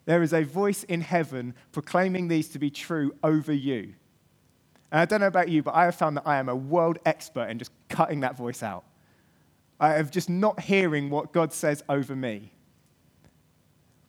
There 0.05 0.21
is 0.21 0.31
a 0.33 0.43
voice 0.43 0.83
in 0.83 1.01
heaven 1.01 1.55
proclaiming 1.71 2.27
these 2.27 2.49
to 2.49 2.59
be 2.59 2.69
true 2.69 3.13
over 3.23 3.51
you. 3.51 3.93
And 4.91 5.01
I 5.01 5.05
don't 5.05 5.19
know 5.19 5.27
about 5.27 5.49
you, 5.49 5.63
but 5.63 5.75
I 5.75 5.85
have 5.85 5.95
found 5.95 6.17
that 6.17 6.27
I 6.27 6.37
am 6.37 6.49
a 6.49 6.55
world 6.55 6.99
expert 7.05 7.49
in 7.49 7.59
just 7.59 7.71
cutting 7.89 8.21
that 8.21 8.37
voice 8.37 8.63
out. 8.63 8.85
I 9.79 9.93
have 9.93 10.11
just 10.11 10.29
not 10.29 10.59
hearing 10.59 11.09
what 11.09 11.33
God 11.33 11.51
says 11.51 11.83
over 11.89 12.15
me. 12.15 12.53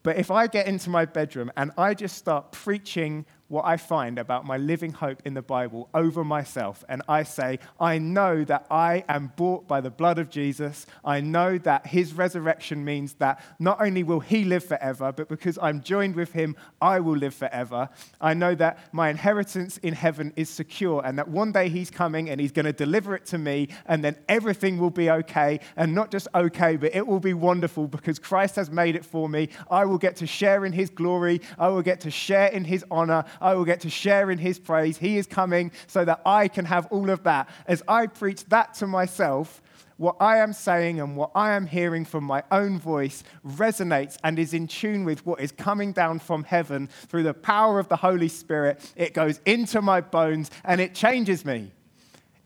But 0.03 0.17
if 0.17 0.31
I 0.31 0.47
get 0.47 0.67
into 0.67 0.89
my 0.89 1.05
bedroom 1.05 1.51
and 1.57 1.73
I 1.77 1.95
just 1.95 2.17
start 2.17 2.53
preaching 2.53 3.27
what 3.49 3.65
I 3.65 3.77
find 3.79 4.19
about 4.19 4.45
my 4.45 4.57
living 4.59 4.93
hope 4.93 5.23
in 5.25 5.35
the 5.35 5.43
Bible 5.43 5.89
over 5.95 6.23
myself. 6.23 6.85
And 6.89 7.03
I 7.09 7.23
say, 7.23 7.59
I 7.81 7.99
know 7.99 8.45
that 8.45 8.67
I 8.71 9.05
am 9.09 9.33
bought 9.37 9.67
by 9.67 9.81
the 9.81 9.91
blood 9.91 10.19
of 10.19 10.31
Jesus. 10.31 10.87
I 11.05 11.21
know 11.21 11.59
that 11.59 11.87
his 11.87 12.13
resurrection 12.13 12.85
means 12.85 13.15
that 13.15 13.43
not 13.59 13.81
only 13.81 14.03
will 14.03 14.21
he 14.21 14.45
live 14.45 14.65
forever, 14.65 15.13
but 15.13 15.29
because 15.29 15.59
I'm 15.61 15.83
joined 15.83 16.15
with 16.15 16.33
him, 16.33 16.57
I 16.81 17.01
will 17.01 17.17
live 17.17 17.35
forever. 17.35 17.89
I 18.21 18.35
know 18.35 18.55
that 18.57 18.79
my 18.93 19.09
inheritance 19.09 19.79
in 19.79 19.95
heaven 19.95 20.33
is 20.37 20.51
secure 20.51 21.03
and 21.05 21.19
that 21.19 21.29
one 21.29 21.53
day 21.53 21.69
he's 21.71 21.91
coming 21.91 22.29
and 22.29 22.41
he's 22.41 22.53
going 22.53 22.67
to 22.67 22.73
deliver 22.73 23.15
it 23.15 23.25
to 23.27 23.39
me, 23.39 23.69
and 23.87 24.05
then 24.05 24.17
everything 24.29 24.79
will 24.79 24.91
be 24.91 25.11
okay. 25.11 25.61
And 25.77 25.95
not 25.95 26.11
just 26.11 26.29
okay, 26.35 26.77
but 26.77 26.95
it 26.95 27.07
will 27.07 27.21
be 27.21 27.35
wonderful 27.35 27.89
because 27.89 28.19
Christ 28.19 28.57
has 28.57 28.71
made 28.71 28.95
it 28.95 29.05
for 29.05 29.29
me. 29.29 29.49
I 29.71 29.85
will 29.87 29.99
get 29.99 30.17
to 30.17 30.27
share 30.27 30.67
in 30.67 30.73
his 30.73 30.91
glory, 30.91 31.41
I 31.59 31.69
will 31.69 31.83
get 31.83 32.01
to 32.03 32.11
share 32.11 32.49
in 32.49 32.65
his 32.65 32.85
honor. 32.91 33.25
I 33.41 33.55
will 33.55 33.65
get 33.65 33.81
to 33.81 33.91
share 33.91 34.31
in 34.31 34.39
his 34.39 34.59
praise. 34.59 34.99
He 34.99 35.19
is 35.19 35.27
coming 35.27 35.73
so 35.87 36.05
that 36.05 36.21
I 36.25 36.49
can 36.49 36.65
have 36.65 36.87
all 36.87 37.11
of 37.11 37.25
that. 37.25 37.49
As 37.67 37.83
I 37.89 38.07
preach 38.07 38.45
that 38.47 38.75
to 38.75 38.87
myself, 38.87 39.63
what 39.99 40.17
I 40.21 40.39
am 40.39 40.53
saying 40.53 41.01
and 41.01 41.17
what 41.17 41.33
I 41.35 41.53
am 41.53 41.67
hearing 41.67 42.05
from 42.05 42.25
my 42.25 42.45
own 42.51 42.79
voice 42.79 43.25
resonates 43.45 44.17
and 44.23 44.39
is 44.39 44.55
in 44.55 44.69
tune 44.69 45.05
with 45.05 45.27
what 45.27 45.41
is 45.41 45.53
coming 45.53 45.93
down 45.93 46.21
from 46.21 46.45
heaven 46.45 46.89
through 47.09 47.25
the 47.25 47.35
power 47.35 47.79
of 47.79 47.89
the 47.89 47.97
Holy 47.97 48.29
Spirit. 48.29 48.93
It 48.97 49.13
goes 49.13 49.41
into 49.45 49.83
my 49.83 50.01
bones 50.01 50.51
and 50.65 50.81
it 50.81 50.95
changes 50.95 51.45
me. 51.45 51.73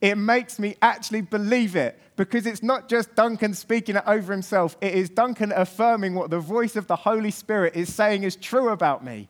It 0.01 0.17
makes 0.17 0.59
me 0.59 0.77
actually 0.83 1.21
believe 1.21 1.77
it 1.77 2.01
because 2.17 2.47
it's 2.47 2.63
not 2.63 2.89
just 2.89 3.15
Duncan 3.15 3.55
speaking 3.55 3.97
it 3.97 4.03
over 4.07 4.33
himself, 4.33 4.77
it 4.81 4.95
is 4.95 5.09
Duncan 5.11 5.53
affirming 5.53 6.15
what 6.15 6.31
the 6.31 6.41
voice 6.41 6.75
of 6.75 6.87
the 6.87 6.97
Holy 6.97 7.31
Spirit 7.31 7.77
is 7.77 7.95
saying 7.95 8.25
is 8.25 8.35
true 8.35 8.71
about 8.71 9.05
me. 9.05 9.29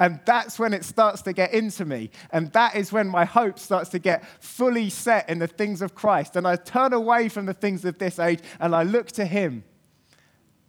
And 0.00 0.20
that's 0.24 0.58
when 0.58 0.74
it 0.74 0.84
starts 0.84 1.22
to 1.22 1.32
get 1.32 1.54
into 1.54 1.84
me. 1.84 2.10
And 2.30 2.52
that 2.52 2.74
is 2.74 2.92
when 2.92 3.06
my 3.06 3.24
hope 3.24 3.58
starts 3.60 3.90
to 3.90 4.00
get 4.00 4.24
fully 4.42 4.90
set 4.90 5.28
in 5.28 5.38
the 5.38 5.46
things 5.46 5.82
of 5.82 5.94
Christ. 5.94 6.34
And 6.34 6.46
I 6.46 6.56
turn 6.56 6.92
away 6.92 7.28
from 7.28 7.46
the 7.46 7.54
things 7.54 7.84
of 7.84 7.98
this 7.98 8.18
age 8.18 8.40
and 8.58 8.74
I 8.74 8.82
look 8.82 9.08
to 9.12 9.24
Him. 9.24 9.62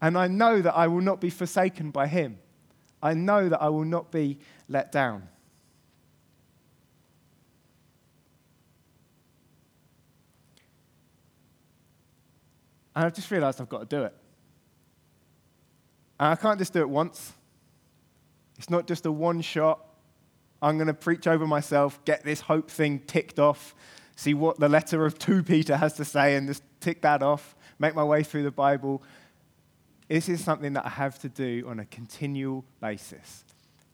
And 0.01 0.17
I 0.17 0.27
know 0.27 0.61
that 0.61 0.75
I 0.75 0.87
will 0.87 1.01
not 1.01 1.19
be 1.19 1.31
forsaken 1.31 1.89
by 1.89 2.05
Him. 2.05 2.37
I 3.01 3.13
know 3.13 3.49
that 3.49 3.61
I 3.61 3.69
will 3.69 3.85
not 3.85 4.11
be 4.11 4.37
let 4.69 4.91
down. 4.91 5.27
And 12.95 13.05
I've 13.05 13.13
just 13.13 13.29
realized 13.29 13.59
I've 13.59 13.69
got 13.69 13.89
to 13.89 13.95
do 13.95 14.03
it. 14.03 14.13
And 16.19 16.29
I 16.29 16.35
can't 16.35 16.57
just 16.57 16.71
do 16.71 16.79
it 16.79 16.89
once. 16.89 17.33
It's 18.57 18.69
not 18.69 18.87
just 18.87 19.05
a 19.05 19.11
one 19.11 19.41
shot, 19.41 19.85
I'm 20.61 20.77
going 20.77 20.87
to 20.87 20.93
preach 20.93 21.27
over 21.27 21.45
myself, 21.45 22.03
get 22.05 22.23
this 22.23 22.41
hope 22.41 22.71
thing 22.71 22.99
ticked 22.99 23.39
off, 23.39 23.75
see 24.15 24.33
what 24.33 24.59
the 24.59 24.69
letter 24.69 25.05
of 25.05 25.19
2 25.19 25.43
Peter 25.43 25.77
has 25.77 25.93
to 25.93 26.05
say, 26.05 26.35
and 26.35 26.47
just 26.47 26.63
tick 26.79 27.01
that 27.01 27.21
off, 27.21 27.55
make 27.77 27.93
my 27.93 28.03
way 28.03 28.23
through 28.23 28.43
the 28.43 28.51
Bible. 28.51 29.03
This 30.07 30.29
is 30.29 30.43
something 30.43 30.73
that 30.73 30.85
I 30.85 30.89
have 30.89 31.19
to 31.19 31.29
do 31.29 31.65
on 31.67 31.79
a 31.79 31.85
continual 31.85 32.65
basis. 32.79 33.43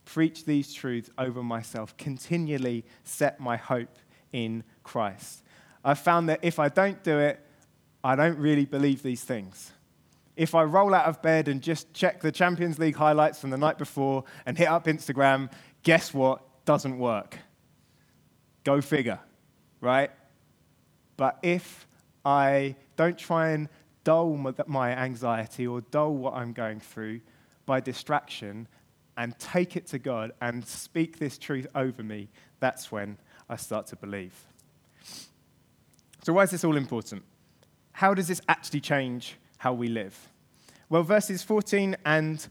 Preach 0.06 0.46
these 0.46 0.74
truths 0.74 1.10
over 1.18 1.42
myself, 1.42 1.96
continually 1.98 2.86
set 3.04 3.40
my 3.40 3.58
hope 3.58 3.98
in 4.32 4.64
Christ. 4.84 5.44
I've 5.84 6.00
found 6.00 6.30
that 6.30 6.40
if 6.44 6.60
I 6.60 6.70
don't 6.70 7.04
do 7.04 7.18
it, 7.18 7.44
I 8.04 8.16
don't 8.16 8.38
really 8.38 8.66
believe 8.66 9.04
these 9.04 9.24
things 9.24 9.72
if 10.42 10.56
I 10.56 10.64
roll 10.64 10.96
out 10.96 11.06
of 11.06 11.22
bed 11.22 11.48
and 11.48 11.62
just 11.62 11.94
check 11.94 12.20
the 12.20 12.32
Champions 12.32 12.80
League 12.80 12.96
highlights 12.96 13.40
from 13.40 13.52
the 13.52 13.60
night 13.60 13.78
before 13.78 14.24
and 14.48 14.58
hit 14.58 14.68
up 14.68 14.86
Instagram, 14.86 15.52
guess 15.84 16.16
what? 16.16 16.42
Doesn't 16.66 16.98
work. 16.98 17.38
Go 18.64 18.82
figure, 18.82 19.20
right? 19.82 20.10
But 21.16 21.38
if 21.44 21.86
I 22.26 22.76
don't 22.96 23.20
try 23.20 23.50
and 23.52 23.70
dull 24.04 24.36
my 24.66 24.94
anxiety 24.94 25.68
or 25.68 25.82
dull 25.82 26.16
what 26.16 26.34
I'm 26.34 26.54
going 26.54 26.80
through 26.80 27.22
by 27.68 27.80
distraction 27.80 28.68
and 29.18 29.38
take 29.38 29.76
it 29.76 29.86
to 29.88 30.00
God 30.00 30.32
and 30.42 30.66
speak 30.66 31.20
this 31.20 31.38
truth 31.38 31.68
over 31.76 32.02
me, 32.02 32.30
that's 32.60 32.92
when 32.92 33.20
I 33.48 33.58
start 33.58 33.86
to 33.88 33.96
believe. 33.96 34.34
So, 36.24 36.34
why 36.34 36.42
is 36.42 36.50
this 36.50 36.64
all 36.64 36.78
important? 36.78 37.22
How 37.92 38.16
does 38.16 38.28
this 38.28 38.42
actually 38.50 38.82
change 38.82 39.36
how 39.58 39.74
we 39.74 39.88
live? 39.88 40.31
Well, 40.92 41.04
verses 41.04 41.42
14 41.42 41.96
and 42.04 42.46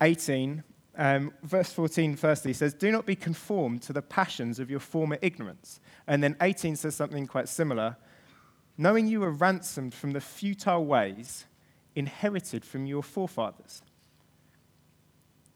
18, 0.00 0.64
um, 0.98 1.32
verse 1.44 1.72
14 1.72 2.16
firstly 2.16 2.52
says, 2.52 2.74
Do 2.74 2.90
not 2.90 3.06
be 3.06 3.14
conformed 3.14 3.80
to 3.82 3.92
the 3.92 4.02
passions 4.02 4.58
of 4.58 4.68
your 4.68 4.80
former 4.80 5.18
ignorance. 5.22 5.78
And 6.08 6.20
then 6.20 6.34
18 6.40 6.74
says 6.74 6.96
something 6.96 7.28
quite 7.28 7.48
similar 7.48 7.96
knowing 8.76 9.06
you 9.06 9.20
were 9.20 9.30
ransomed 9.30 9.94
from 9.94 10.12
the 10.14 10.20
futile 10.20 10.84
ways 10.84 11.44
inherited 11.94 12.64
from 12.64 12.86
your 12.86 13.04
forefathers. 13.04 13.82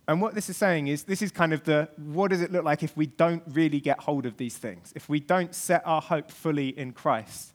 And 0.07 0.23
what 0.23 0.37
this 0.37 0.49
is 0.49 0.57
saying 0.57 0.87
is 0.87 1.03
this 1.03 1.23
is 1.23 1.33
kind 1.33 1.53
of 1.53 1.65
the 1.65 1.89
what 1.97 2.31
does 2.31 2.43
it 2.43 2.53
look 2.53 2.65
like 2.65 2.85
if 2.85 2.97
we 2.97 3.07
don't 3.07 3.43
really 3.49 3.81
get 3.81 3.99
hold 3.99 4.25
of 4.25 4.37
these 4.37 4.57
things? 4.57 4.93
If 4.95 5.09
we 5.09 5.19
don't 5.19 5.53
set 5.53 5.83
our 5.85 6.01
hope 6.01 6.31
fully 6.31 6.69
in 6.69 6.93
Christ? 6.93 7.53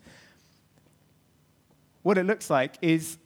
What 2.04 2.18
it 2.18 2.26
looks 2.26 2.50
like 2.50 2.76
is 2.82 3.18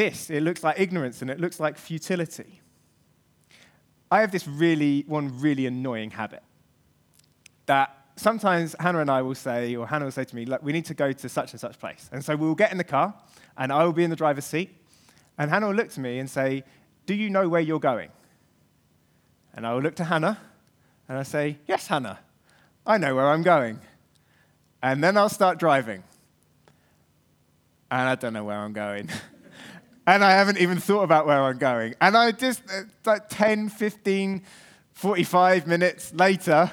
this 0.00 0.30
it 0.30 0.42
looks 0.42 0.64
like 0.64 0.80
ignorance 0.80 1.20
and 1.20 1.30
it 1.30 1.38
looks 1.38 1.60
like 1.60 1.76
futility. 1.76 2.60
I 4.10 4.22
have 4.22 4.32
this 4.32 4.46
really, 4.48 5.04
one 5.06 5.40
really 5.40 5.66
annoying 5.66 6.10
habit 6.10 6.42
that 7.66 7.94
sometimes 8.16 8.74
Hannah 8.80 9.00
and 9.00 9.10
I 9.10 9.20
will 9.22 9.34
say, 9.34 9.76
or 9.76 9.86
Hannah 9.86 10.06
will 10.06 10.12
say 10.12 10.24
to 10.24 10.34
me, 10.34 10.46
Look, 10.46 10.62
we 10.62 10.72
need 10.72 10.86
to 10.86 10.94
go 10.94 11.12
to 11.12 11.28
such 11.28 11.52
and 11.52 11.60
such 11.60 11.78
place. 11.78 12.08
And 12.12 12.24
so 12.24 12.34
we'll 12.34 12.54
get 12.54 12.72
in 12.72 12.78
the 12.78 12.90
car, 12.96 13.14
and 13.58 13.70
I 13.70 13.84
will 13.84 13.92
be 13.92 14.02
in 14.02 14.10
the 14.10 14.16
driver's 14.16 14.46
seat. 14.46 14.70
And 15.36 15.50
Hannah 15.50 15.68
will 15.68 15.74
look 15.74 15.90
to 15.90 16.00
me 16.00 16.18
and 16.18 16.28
say, 16.28 16.64
Do 17.06 17.14
you 17.14 17.28
know 17.28 17.48
where 17.48 17.60
you're 17.60 17.78
going? 17.78 18.10
And 19.54 19.66
I 19.66 19.74
will 19.74 19.82
look 19.82 19.96
to 19.96 20.04
Hannah, 20.04 20.38
and 21.08 21.18
I 21.18 21.24
say, 21.24 21.58
Yes, 21.68 21.86
Hannah, 21.86 22.18
I 22.86 22.96
know 22.96 23.14
where 23.14 23.28
I'm 23.28 23.42
going. 23.42 23.78
And 24.82 25.04
then 25.04 25.18
I'll 25.18 25.28
start 25.28 25.58
driving. 25.58 26.02
And 27.90 28.08
I 28.08 28.14
don't 28.14 28.32
know 28.32 28.44
where 28.44 28.56
I'm 28.56 28.72
going. 28.72 29.10
and 30.10 30.24
I 30.24 30.32
haven't 30.32 30.58
even 30.58 30.78
thought 30.78 31.02
about 31.04 31.24
where 31.24 31.40
I'm 31.40 31.58
going. 31.58 31.94
And 32.00 32.16
I 32.16 32.32
just, 32.32 32.62
uh, 32.68 32.82
like 33.04 33.28
10, 33.28 33.68
15, 33.68 34.42
45 34.92 35.66
minutes 35.68 36.12
later, 36.12 36.72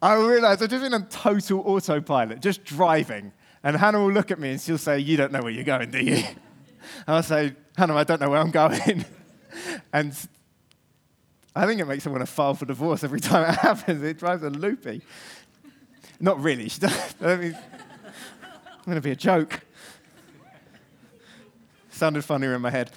I 0.00 0.14
realize 0.14 0.62
I've 0.62 0.70
just 0.70 0.84
been 0.84 0.94
on 0.94 1.08
total 1.08 1.60
autopilot, 1.66 2.40
just 2.40 2.62
driving. 2.62 3.32
And 3.64 3.76
Hannah 3.76 3.98
will 3.98 4.12
look 4.12 4.30
at 4.30 4.38
me 4.38 4.50
and 4.50 4.60
she'll 4.60 4.78
say, 4.78 5.00
You 5.00 5.16
don't 5.16 5.32
know 5.32 5.42
where 5.42 5.50
you're 5.50 5.64
going, 5.64 5.90
do 5.90 5.98
you? 5.98 6.14
And 6.14 6.36
I'll 7.08 7.22
say, 7.24 7.56
Hannah, 7.76 7.96
I 7.96 8.04
don't 8.04 8.20
know 8.20 8.30
where 8.30 8.40
I'm 8.40 8.52
going. 8.52 9.04
and 9.92 10.16
I 11.56 11.66
think 11.66 11.80
it 11.80 11.86
makes 11.86 12.06
want 12.06 12.20
to 12.20 12.26
file 12.26 12.54
for 12.54 12.64
divorce 12.64 13.02
every 13.02 13.18
time 13.18 13.50
it 13.50 13.56
happens. 13.58 14.04
It 14.04 14.18
drives 14.18 14.42
her 14.42 14.50
loopy. 14.50 15.02
Not 16.20 16.40
really. 16.40 16.70
I 17.20 17.36
mean, 17.36 17.58
I'm 17.58 18.84
going 18.84 18.94
to 18.94 19.00
be 19.00 19.10
a 19.10 19.16
joke. 19.16 19.65
Sounded 21.96 22.26
funnier 22.26 22.54
in 22.54 22.60
my 22.60 22.68
head. 22.68 22.90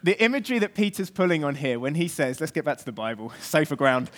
the 0.00 0.22
imagery 0.22 0.60
that 0.60 0.76
Peter's 0.76 1.10
pulling 1.10 1.42
on 1.42 1.56
here 1.56 1.80
when 1.80 1.96
he 1.96 2.06
says, 2.06 2.38
let's 2.38 2.52
get 2.52 2.64
back 2.64 2.78
to 2.78 2.84
the 2.84 2.92
Bible, 2.92 3.32
safer 3.40 3.74
ground. 3.74 4.08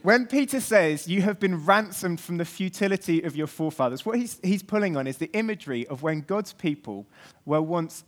When 0.00 0.26
Peter 0.26 0.60
says, 0.60 1.06
You 1.06 1.20
have 1.20 1.38
been 1.38 1.66
ransomed 1.66 2.18
from 2.18 2.38
the 2.38 2.46
futility 2.46 3.22
of 3.24 3.36
your 3.36 3.46
forefathers, 3.46 4.06
what 4.06 4.16
he's, 4.16 4.40
he's 4.42 4.62
pulling 4.62 4.96
on 4.96 5.06
is 5.06 5.18
the 5.18 5.30
imagery 5.34 5.86
of 5.86 6.02
when 6.02 6.22
God's 6.22 6.54
people 6.54 7.04
were 7.44 7.60
once 7.60 8.02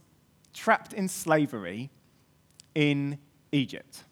trapped 0.54 0.94
in 0.94 1.08
slavery 1.08 1.90
in 2.74 3.18
Egypt. 3.52 4.02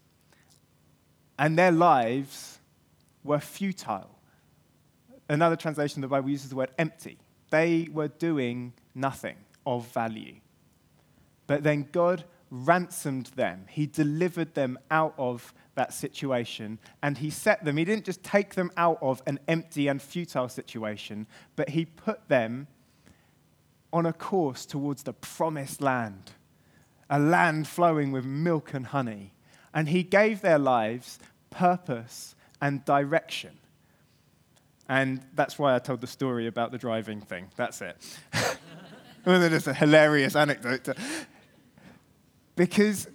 And 1.38 1.58
their 1.58 1.72
lives 1.72 2.58
were 3.22 3.40
futile. 3.40 4.18
Another 5.30 5.56
translation 5.56 6.04
of 6.04 6.10
the 6.10 6.14
Bible 6.14 6.28
uses 6.28 6.50
the 6.50 6.56
word 6.56 6.72
empty 6.76 7.16
they 7.54 7.88
were 7.92 8.08
doing 8.08 8.72
nothing 8.96 9.36
of 9.64 9.86
value. 9.92 10.34
But 11.46 11.62
then 11.62 11.86
God 11.92 12.24
ransomed 12.50 13.26
them. 13.36 13.66
He 13.68 13.86
delivered 13.86 14.54
them 14.54 14.76
out 14.90 15.14
of 15.18 15.54
that 15.76 15.92
situation 15.92 16.80
and 17.00 17.16
he 17.16 17.30
set 17.30 17.64
them. 17.64 17.76
He 17.76 17.84
didn't 17.84 18.06
just 18.06 18.24
take 18.24 18.56
them 18.56 18.72
out 18.76 18.98
of 19.00 19.22
an 19.28 19.38
empty 19.46 19.86
and 19.86 20.02
futile 20.02 20.48
situation, 20.48 21.28
but 21.54 21.68
he 21.68 21.84
put 21.84 22.28
them 22.28 22.66
on 23.92 24.04
a 24.04 24.12
course 24.12 24.66
towards 24.66 25.04
the 25.04 25.12
promised 25.12 25.80
land, 25.80 26.32
a 27.08 27.20
land 27.20 27.68
flowing 27.68 28.10
with 28.10 28.24
milk 28.24 28.74
and 28.74 28.86
honey. 28.86 29.32
And 29.72 29.88
he 29.88 30.02
gave 30.02 30.40
their 30.40 30.58
lives 30.58 31.20
purpose 31.50 32.34
and 32.60 32.84
direction. 32.84 33.58
And 34.88 35.22
that's 35.34 35.58
why 35.58 35.74
I 35.74 35.78
told 35.78 36.00
the 36.00 36.06
story 36.06 36.46
about 36.46 36.72
the 36.72 36.78
driving 36.78 37.20
thing. 37.20 37.48
That's 37.56 37.80
it. 37.80 37.96
Wasn't 39.26 39.66
a 39.66 39.74
hilarious 39.74 40.36
anecdote? 40.36 40.88
Because 42.56 43.08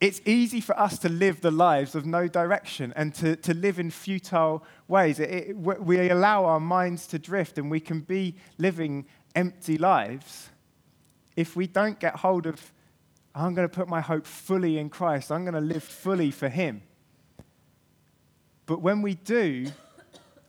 it's 0.00 0.20
easy 0.26 0.60
for 0.60 0.78
us 0.78 0.98
to 0.98 1.08
live 1.08 1.40
the 1.40 1.50
lives 1.50 1.94
of 1.94 2.04
no 2.04 2.28
direction 2.28 2.92
and 2.96 3.14
to, 3.14 3.36
to 3.36 3.54
live 3.54 3.78
in 3.78 3.90
futile 3.90 4.64
ways. 4.88 5.18
It, 5.18 5.30
it, 5.30 5.56
we 5.56 6.10
allow 6.10 6.44
our 6.44 6.60
minds 6.60 7.06
to 7.08 7.18
drift 7.18 7.56
and 7.56 7.70
we 7.70 7.80
can 7.80 8.00
be 8.00 8.36
living 8.58 9.06
empty 9.34 9.78
lives 9.78 10.50
if 11.36 11.56
we 11.56 11.66
don't 11.66 11.98
get 11.98 12.16
hold 12.16 12.46
of, 12.46 12.72
I'm 13.34 13.54
going 13.54 13.68
to 13.68 13.74
put 13.74 13.88
my 13.88 14.00
hope 14.00 14.26
fully 14.26 14.78
in 14.78 14.90
Christ, 14.90 15.32
I'm 15.32 15.44
going 15.44 15.54
to 15.54 15.60
live 15.60 15.82
fully 15.82 16.30
for 16.30 16.48
Him. 16.48 16.82
But 18.66 18.80
when 18.80 19.02
we 19.02 19.14
do, 19.14 19.66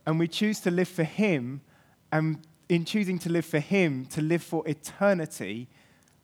and 0.05 0.19
we 0.19 0.27
choose 0.27 0.59
to 0.61 0.71
live 0.71 0.87
for 0.87 1.03
Him, 1.03 1.61
and 2.11 2.39
in 2.69 2.85
choosing 2.85 3.19
to 3.19 3.29
live 3.29 3.45
for 3.45 3.59
Him, 3.59 4.05
to 4.07 4.21
live 4.21 4.43
for 4.43 4.67
eternity, 4.67 5.67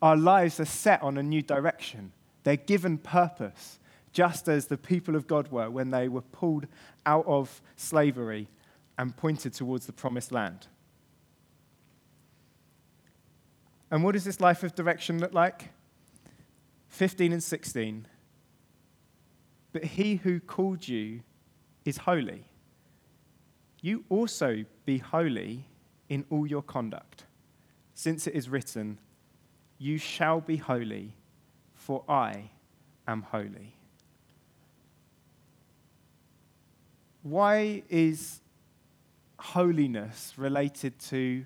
our 0.02 0.16
lives 0.16 0.60
are 0.60 0.64
set 0.64 1.02
on 1.02 1.18
a 1.18 1.22
new 1.22 1.42
direction. 1.42 2.12
They're 2.44 2.56
given 2.56 2.98
purpose, 2.98 3.78
just 4.12 4.48
as 4.48 4.66
the 4.66 4.76
people 4.76 5.14
of 5.14 5.26
God 5.26 5.50
were 5.50 5.70
when 5.70 5.90
they 5.90 6.08
were 6.08 6.22
pulled 6.22 6.66
out 7.06 7.26
of 7.26 7.60
slavery 7.76 8.48
and 8.98 9.16
pointed 9.16 9.54
towards 9.54 9.86
the 9.86 9.92
promised 9.92 10.32
land. 10.32 10.66
And 13.90 14.04
what 14.04 14.12
does 14.12 14.24
this 14.24 14.40
life 14.40 14.62
of 14.62 14.74
direction 14.74 15.18
look 15.18 15.34
like? 15.34 15.70
15 16.88 17.32
and 17.32 17.42
16. 17.42 18.06
But 19.72 19.84
he 19.84 20.16
who 20.16 20.40
called 20.40 20.86
you 20.86 21.20
is 21.84 21.98
holy 21.98 22.44
you 23.82 24.04
also 24.08 24.64
be 24.84 24.98
holy 24.98 25.66
in 26.08 26.24
all 26.30 26.46
your 26.46 26.62
conduct, 26.62 27.24
since 27.94 28.26
it 28.26 28.34
is 28.34 28.48
written, 28.48 28.98
You 29.78 29.96
shall 29.96 30.40
be 30.40 30.56
holy, 30.56 31.14
for 31.74 32.04
I 32.08 32.50
am 33.06 33.22
holy. 33.22 33.74
Why 37.22 37.82
is 37.88 38.40
holiness 39.38 40.34
related 40.36 40.98
to 40.98 41.44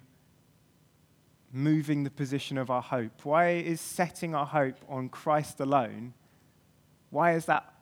moving 1.53 2.05
the 2.05 2.11
position 2.11 2.59
of 2.59 2.71
our 2.71 2.83
hope? 2.83 3.25
Why 3.25 3.51
is 3.51 3.81
setting 3.81 4.35
our 4.35 4.47
hope 4.47 4.79
on 4.89 5.09
Christ 5.09 5.61
alone? 5.61 6.15
Why 7.11 7.35
is 7.35 7.47
that? 7.47 7.73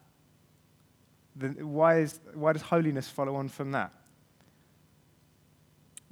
Why, 1.39 2.01
is, 2.01 2.21
why 2.35 2.53
does 2.53 2.63
holiness 2.63 3.09
follow 3.09 3.37
on 3.37 3.49
from 3.49 3.73
that? 3.73 3.93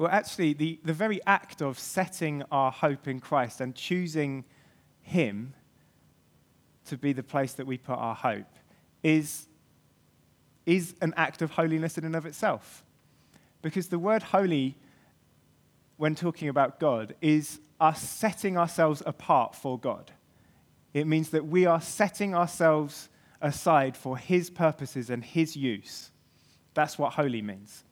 Well, 0.00 0.08
actually, 0.10 0.54
the, 0.54 0.80
the 0.82 0.94
very 0.94 1.20
act 1.26 1.60
of 1.60 1.78
setting 1.78 2.42
our 2.50 2.72
hope 2.72 3.06
in 3.06 3.20
Christ 3.20 3.60
and 3.60 3.74
choosing 3.74 4.46
Him 5.02 5.52
to 6.86 6.96
be 6.96 7.12
the 7.12 7.22
place 7.22 7.52
that 7.52 7.66
we 7.66 7.76
put 7.76 7.98
our 7.98 8.14
hope 8.14 8.46
is, 9.02 9.46
is 10.64 10.94
an 11.02 11.12
act 11.18 11.42
of 11.42 11.50
holiness 11.50 11.98
in 11.98 12.06
and 12.06 12.16
of 12.16 12.24
itself. 12.24 12.82
Because 13.60 13.88
the 13.88 13.98
word 13.98 14.22
holy, 14.22 14.78
when 15.98 16.14
talking 16.14 16.48
about 16.48 16.80
God, 16.80 17.14
is 17.20 17.60
us 17.78 18.00
setting 18.00 18.56
ourselves 18.56 19.02
apart 19.04 19.54
for 19.54 19.78
God. 19.78 20.12
It 20.94 21.06
means 21.06 21.28
that 21.28 21.46
we 21.46 21.66
are 21.66 21.82
setting 21.82 22.34
ourselves 22.34 23.10
aside 23.42 23.98
for 23.98 24.16
His 24.16 24.48
purposes 24.48 25.10
and 25.10 25.22
His 25.22 25.56
use. 25.56 26.10
That's 26.72 26.98
what 26.98 27.12
holy 27.12 27.42
means. 27.42 27.84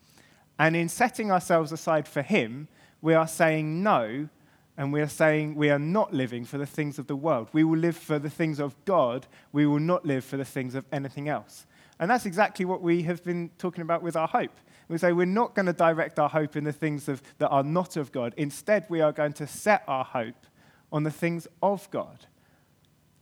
And 0.59 0.75
in 0.75 0.89
setting 0.89 1.31
ourselves 1.31 1.73
aside 1.73 2.09
for 2.09 2.23
Him, 2.23 2.69
we 3.01 3.15
are 3.15 3.29
saying 3.29 3.83
no, 3.83 4.29
and 4.77 4.93
we 4.93 5.01
are 5.01 5.09
saying 5.09 5.55
we 5.55 5.71
are 5.71 5.79
not 5.79 6.13
living 6.13 6.45
for 6.45 6.59
the 6.59 6.67
things 6.67 6.99
of 6.99 7.07
the 7.07 7.17
world. 7.17 7.49
We 7.53 7.65
will 7.65 7.79
live 7.79 7.97
for 7.97 8.19
the 8.19 8.31
things 8.31 8.61
of 8.61 8.77
God. 8.85 9.27
We 9.53 9.67
will 9.67 9.81
not 9.81 10.07
live 10.07 10.25
for 10.25 10.37
the 10.37 10.45
things 10.45 10.75
of 10.75 10.85
anything 10.93 11.29
else. 11.29 11.67
And 11.99 12.11
that's 12.11 12.27
exactly 12.27 12.65
what 12.65 12.81
we 12.81 13.03
have 13.03 13.25
been 13.25 13.51
talking 13.59 13.83
about 13.83 14.03
with 14.03 14.17
our 14.17 14.29
hope. 14.29 14.57
We 14.89 14.99
say 14.99 15.13
we're 15.13 15.27
not 15.27 15.55
going 15.55 15.67
to 15.67 15.73
direct 15.73 16.19
our 16.19 16.29
hope 16.29 16.57
in 16.57 16.65
the 16.65 16.73
things 16.73 17.09
of, 17.09 17.23
that 17.39 17.49
are 17.49 17.63
not 17.63 17.97
of 17.97 18.13
God. 18.13 18.35
Instead, 18.37 18.87
we 18.89 19.01
are 19.01 19.13
going 19.13 19.35
to 19.35 19.47
set 19.47 19.83
our 19.87 20.05
hope 20.05 20.47
on 20.93 21.03
the 21.03 21.11
things 21.11 21.47
of 21.63 21.91
God. 21.91 22.27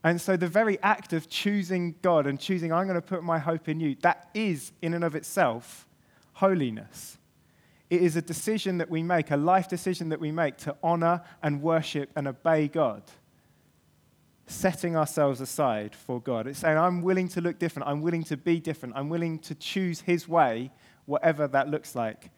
And 0.04 0.20
so, 0.20 0.36
the 0.36 0.46
very 0.46 0.80
act 0.82 1.12
of 1.12 1.28
choosing 1.28 1.96
God 2.02 2.26
and 2.26 2.38
choosing, 2.38 2.72
I'm 2.72 2.86
going 2.86 3.00
to 3.00 3.02
put 3.02 3.24
my 3.24 3.38
hope 3.38 3.68
in 3.68 3.80
you, 3.80 3.96
that 4.02 4.30
is, 4.34 4.72
in 4.80 4.94
and 4.94 5.02
of 5.02 5.16
itself, 5.16 5.86
holiness. 6.34 7.15
It 7.88 8.02
is 8.02 8.16
a 8.16 8.22
decision 8.22 8.78
that 8.78 8.90
we 8.90 9.02
make, 9.02 9.30
a 9.30 9.36
life 9.36 9.68
decision 9.68 10.08
that 10.08 10.20
we 10.20 10.32
make 10.32 10.56
to 10.58 10.76
honor 10.82 11.22
and 11.42 11.62
worship 11.62 12.10
and 12.16 12.26
obey 12.26 12.66
God, 12.68 13.02
setting 14.46 14.96
ourselves 14.96 15.40
aside 15.40 15.94
for 15.94 16.20
God. 16.20 16.46
It's 16.46 16.60
saying, 16.60 16.78
I'm 16.78 17.02
willing 17.02 17.28
to 17.28 17.40
look 17.40 17.58
different, 17.58 17.88
I'm 17.88 18.02
willing 18.02 18.24
to 18.24 18.36
be 18.36 18.58
different, 18.58 18.96
I'm 18.96 19.08
willing 19.08 19.38
to 19.40 19.54
choose 19.54 20.00
His 20.00 20.26
way, 20.26 20.72
whatever 21.04 21.46
that 21.48 21.68
looks 21.68 21.94
like. 21.94 22.30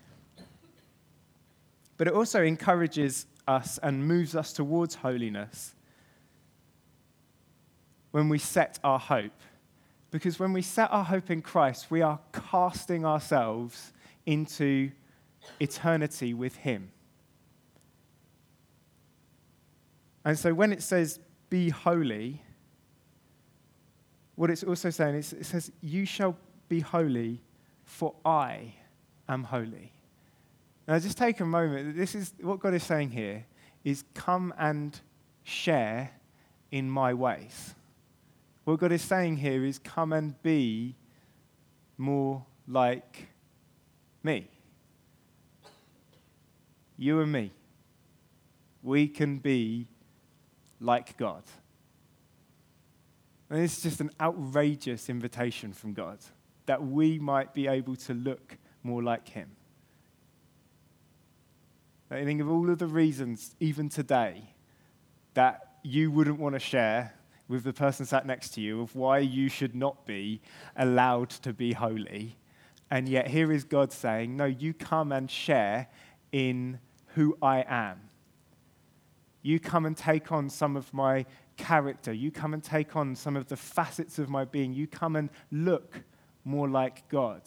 But 1.96 2.08
it 2.08 2.12
also 2.12 2.42
encourages 2.42 3.26
us 3.46 3.78
and 3.82 4.06
moves 4.06 4.36
us 4.36 4.52
towards 4.52 4.96
holiness 4.96 5.74
when 8.10 8.28
we 8.28 8.38
set 8.38 8.78
our 8.84 8.98
hope. 8.98 9.32
Because 10.10 10.38
when 10.38 10.52
we 10.52 10.62
set 10.62 10.90
our 10.92 11.04
hope 11.04 11.30
in 11.30 11.42
Christ, 11.42 11.90
we 11.90 12.02
are 12.02 12.18
casting 12.32 13.04
ourselves 13.04 13.92
into 14.26 14.90
eternity 15.60 16.34
with 16.34 16.56
Him. 16.56 16.90
And 20.24 20.38
so 20.38 20.52
when 20.52 20.72
it 20.72 20.82
says, 20.82 21.20
be 21.48 21.70
holy, 21.70 22.42
what 24.34 24.50
it's 24.50 24.62
also 24.62 24.90
saying 24.90 25.14
is, 25.14 25.32
it 25.32 25.46
says, 25.46 25.72
you 25.80 26.04
shall 26.04 26.36
be 26.68 26.80
holy, 26.80 27.40
for 27.84 28.14
I 28.24 28.74
am 29.28 29.44
holy. 29.44 29.92
Now, 30.86 30.98
just 30.98 31.18
take 31.18 31.40
a 31.40 31.44
moment. 31.44 31.96
This 31.96 32.14
is 32.14 32.32
what 32.40 32.60
God 32.60 32.74
is 32.74 32.82
saying 32.82 33.10
here 33.10 33.44
is 33.84 34.04
come 34.14 34.52
and 34.58 34.98
share 35.44 36.10
in 36.70 36.90
my 36.90 37.14
ways. 37.14 37.74
What 38.64 38.80
God 38.80 38.92
is 38.92 39.02
saying 39.02 39.38
here 39.38 39.64
is 39.64 39.78
come 39.78 40.12
and 40.12 40.40
be 40.42 40.94
more 41.96 42.44
like 42.66 43.28
me. 44.22 44.48
You 46.98 47.20
and 47.20 47.32
me. 47.32 47.52
We 48.82 49.08
can 49.08 49.38
be 49.38 49.88
like 50.80 51.16
God. 51.16 51.44
And 53.48 53.62
it's 53.62 53.80
just 53.80 54.00
an 54.00 54.10
outrageous 54.20 55.08
invitation 55.08 55.72
from 55.72 55.94
God 55.94 56.18
that 56.66 56.84
we 56.84 57.18
might 57.18 57.54
be 57.54 57.66
able 57.66 57.96
to 57.96 58.12
look 58.12 58.58
more 58.82 59.02
like 59.02 59.28
Him. 59.28 59.50
I 62.10 62.24
think 62.24 62.40
of 62.40 62.50
all 62.50 62.68
of 62.68 62.78
the 62.78 62.86
reasons, 62.86 63.54
even 63.60 63.88
today, 63.88 64.54
that 65.34 65.76
you 65.82 66.10
wouldn't 66.10 66.38
want 66.38 66.54
to 66.54 66.58
share 66.58 67.14
with 67.48 67.64
the 67.64 67.72
person 67.72 68.04
sat 68.04 68.26
next 68.26 68.50
to 68.50 68.60
you 68.60 68.82
of 68.82 68.94
why 68.94 69.18
you 69.18 69.48
should 69.48 69.74
not 69.74 70.04
be 70.06 70.40
allowed 70.76 71.30
to 71.30 71.52
be 71.52 71.72
holy. 71.72 72.36
And 72.90 73.08
yet, 73.08 73.28
here 73.28 73.52
is 73.52 73.64
God 73.64 73.92
saying, 73.92 74.36
No, 74.36 74.44
you 74.44 74.74
come 74.74 75.12
and 75.12 75.30
share 75.30 75.88
in 76.32 76.80
who 77.14 77.36
I 77.40 77.64
am. 77.68 78.00
You 79.42 79.60
come 79.60 79.86
and 79.86 79.96
take 79.96 80.32
on 80.32 80.50
some 80.50 80.76
of 80.76 80.92
my 80.92 81.26
character. 81.56 82.12
You 82.12 82.30
come 82.30 82.54
and 82.54 82.62
take 82.62 82.96
on 82.96 83.14
some 83.14 83.36
of 83.36 83.48
the 83.48 83.56
facets 83.56 84.18
of 84.18 84.28
my 84.28 84.44
being. 84.44 84.72
You 84.72 84.86
come 84.86 85.16
and 85.16 85.30
look 85.50 86.02
more 86.44 86.68
like 86.68 87.08
God. 87.08 87.42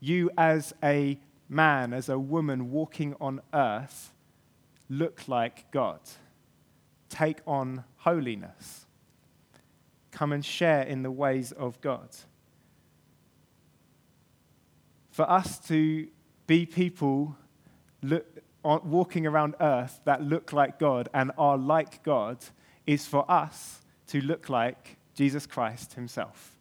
You, 0.00 0.30
as 0.38 0.74
a 0.82 1.18
man, 1.48 1.92
as 1.92 2.08
a 2.08 2.18
woman 2.18 2.70
walking 2.70 3.14
on 3.20 3.40
earth, 3.52 4.12
look 4.88 5.28
like 5.28 5.70
God 5.70 6.00
take 7.10 7.40
on 7.46 7.84
holiness. 7.98 8.86
Come 10.10 10.32
and 10.32 10.44
share 10.44 10.82
in 10.82 11.02
the 11.02 11.10
ways 11.10 11.52
of 11.52 11.78
God. 11.82 12.08
For 15.10 15.28
us 15.28 15.58
to 15.68 16.08
be 16.46 16.64
people 16.64 17.36
look, 18.02 18.26
walking 18.62 19.26
around 19.26 19.54
earth 19.60 20.00
that 20.04 20.22
look 20.22 20.52
like 20.52 20.78
God 20.78 21.08
and 21.14 21.32
are 21.38 21.56
like 21.56 22.02
God 22.02 22.38
is 22.86 23.06
for 23.06 23.30
us 23.30 23.80
to 24.08 24.20
look 24.20 24.48
like 24.48 24.96
Jesus 25.14 25.46
Christ 25.46 25.94
himself. 25.94 26.56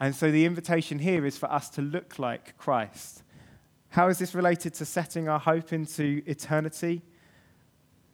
And 0.00 0.14
so 0.14 0.30
the 0.30 0.44
invitation 0.44 0.98
here 0.98 1.26
is 1.26 1.36
for 1.36 1.50
us 1.50 1.68
to 1.70 1.82
look 1.82 2.18
like 2.18 2.56
Christ. 2.56 3.22
How 3.90 4.08
is 4.08 4.18
this 4.18 4.34
related 4.34 4.74
to 4.74 4.84
setting 4.84 5.28
our 5.28 5.40
hope 5.40 5.72
into 5.72 6.22
eternity? 6.26 7.02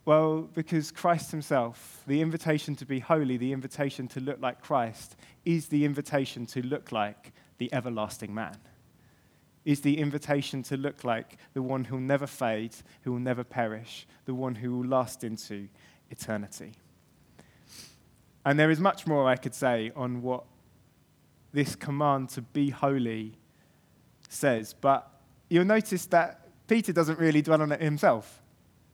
Well, 0.04 0.42
because 0.42 0.90
Christ 0.90 1.30
Himself, 1.30 2.02
the 2.06 2.20
invitation 2.20 2.76
to 2.76 2.86
be 2.86 3.00
holy, 3.00 3.36
the 3.36 3.52
invitation 3.52 4.06
to 4.08 4.20
look 4.20 4.40
like 4.40 4.62
Christ, 4.62 5.16
is 5.44 5.68
the 5.68 5.84
invitation 5.84 6.46
to 6.46 6.62
look 6.62 6.92
like 6.92 7.32
the 7.58 7.72
everlasting 7.72 8.34
man. 8.34 8.56
Is 9.64 9.80
the 9.80 9.98
invitation 9.98 10.62
to 10.64 10.76
look 10.76 11.04
like 11.04 11.38
the 11.54 11.62
one 11.62 11.84
who 11.84 11.96
will 11.96 12.02
never 12.02 12.26
fade, 12.26 12.74
who 13.02 13.12
will 13.12 13.20
never 13.20 13.44
perish, 13.44 14.06
the 14.26 14.34
one 14.34 14.54
who 14.54 14.76
will 14.76 14.86
last 14.86 15.24
into 15.24 15.68
eternity. 16.10 16.72
And 18.44 18.58
there 18.58 18.70
is 18.70 18.78
much 18.78 19.06
more 19.06 19.26
I 19.26 19.36
could 19.36 19.54
say 19.54 19.90
on 19.96 20.20
what 20.20 20.44
this 21.52 21.74
command 21.76 22.28
to 22.30 22.42
be 22.42 22.68
holy 22.68 23.38
says, 24.28 24.74
but 24.74 25.08
you'll 25.48 25.64
notice 25.64 26.06
that 26.06 26.48
Peter 26.66 26.92
doesn't 26.92 27.18
really 27.18 27.42
dwell 27.42 27.62
on 27.62 27.72
it 27.72 27.80
himself. 27.80 28.42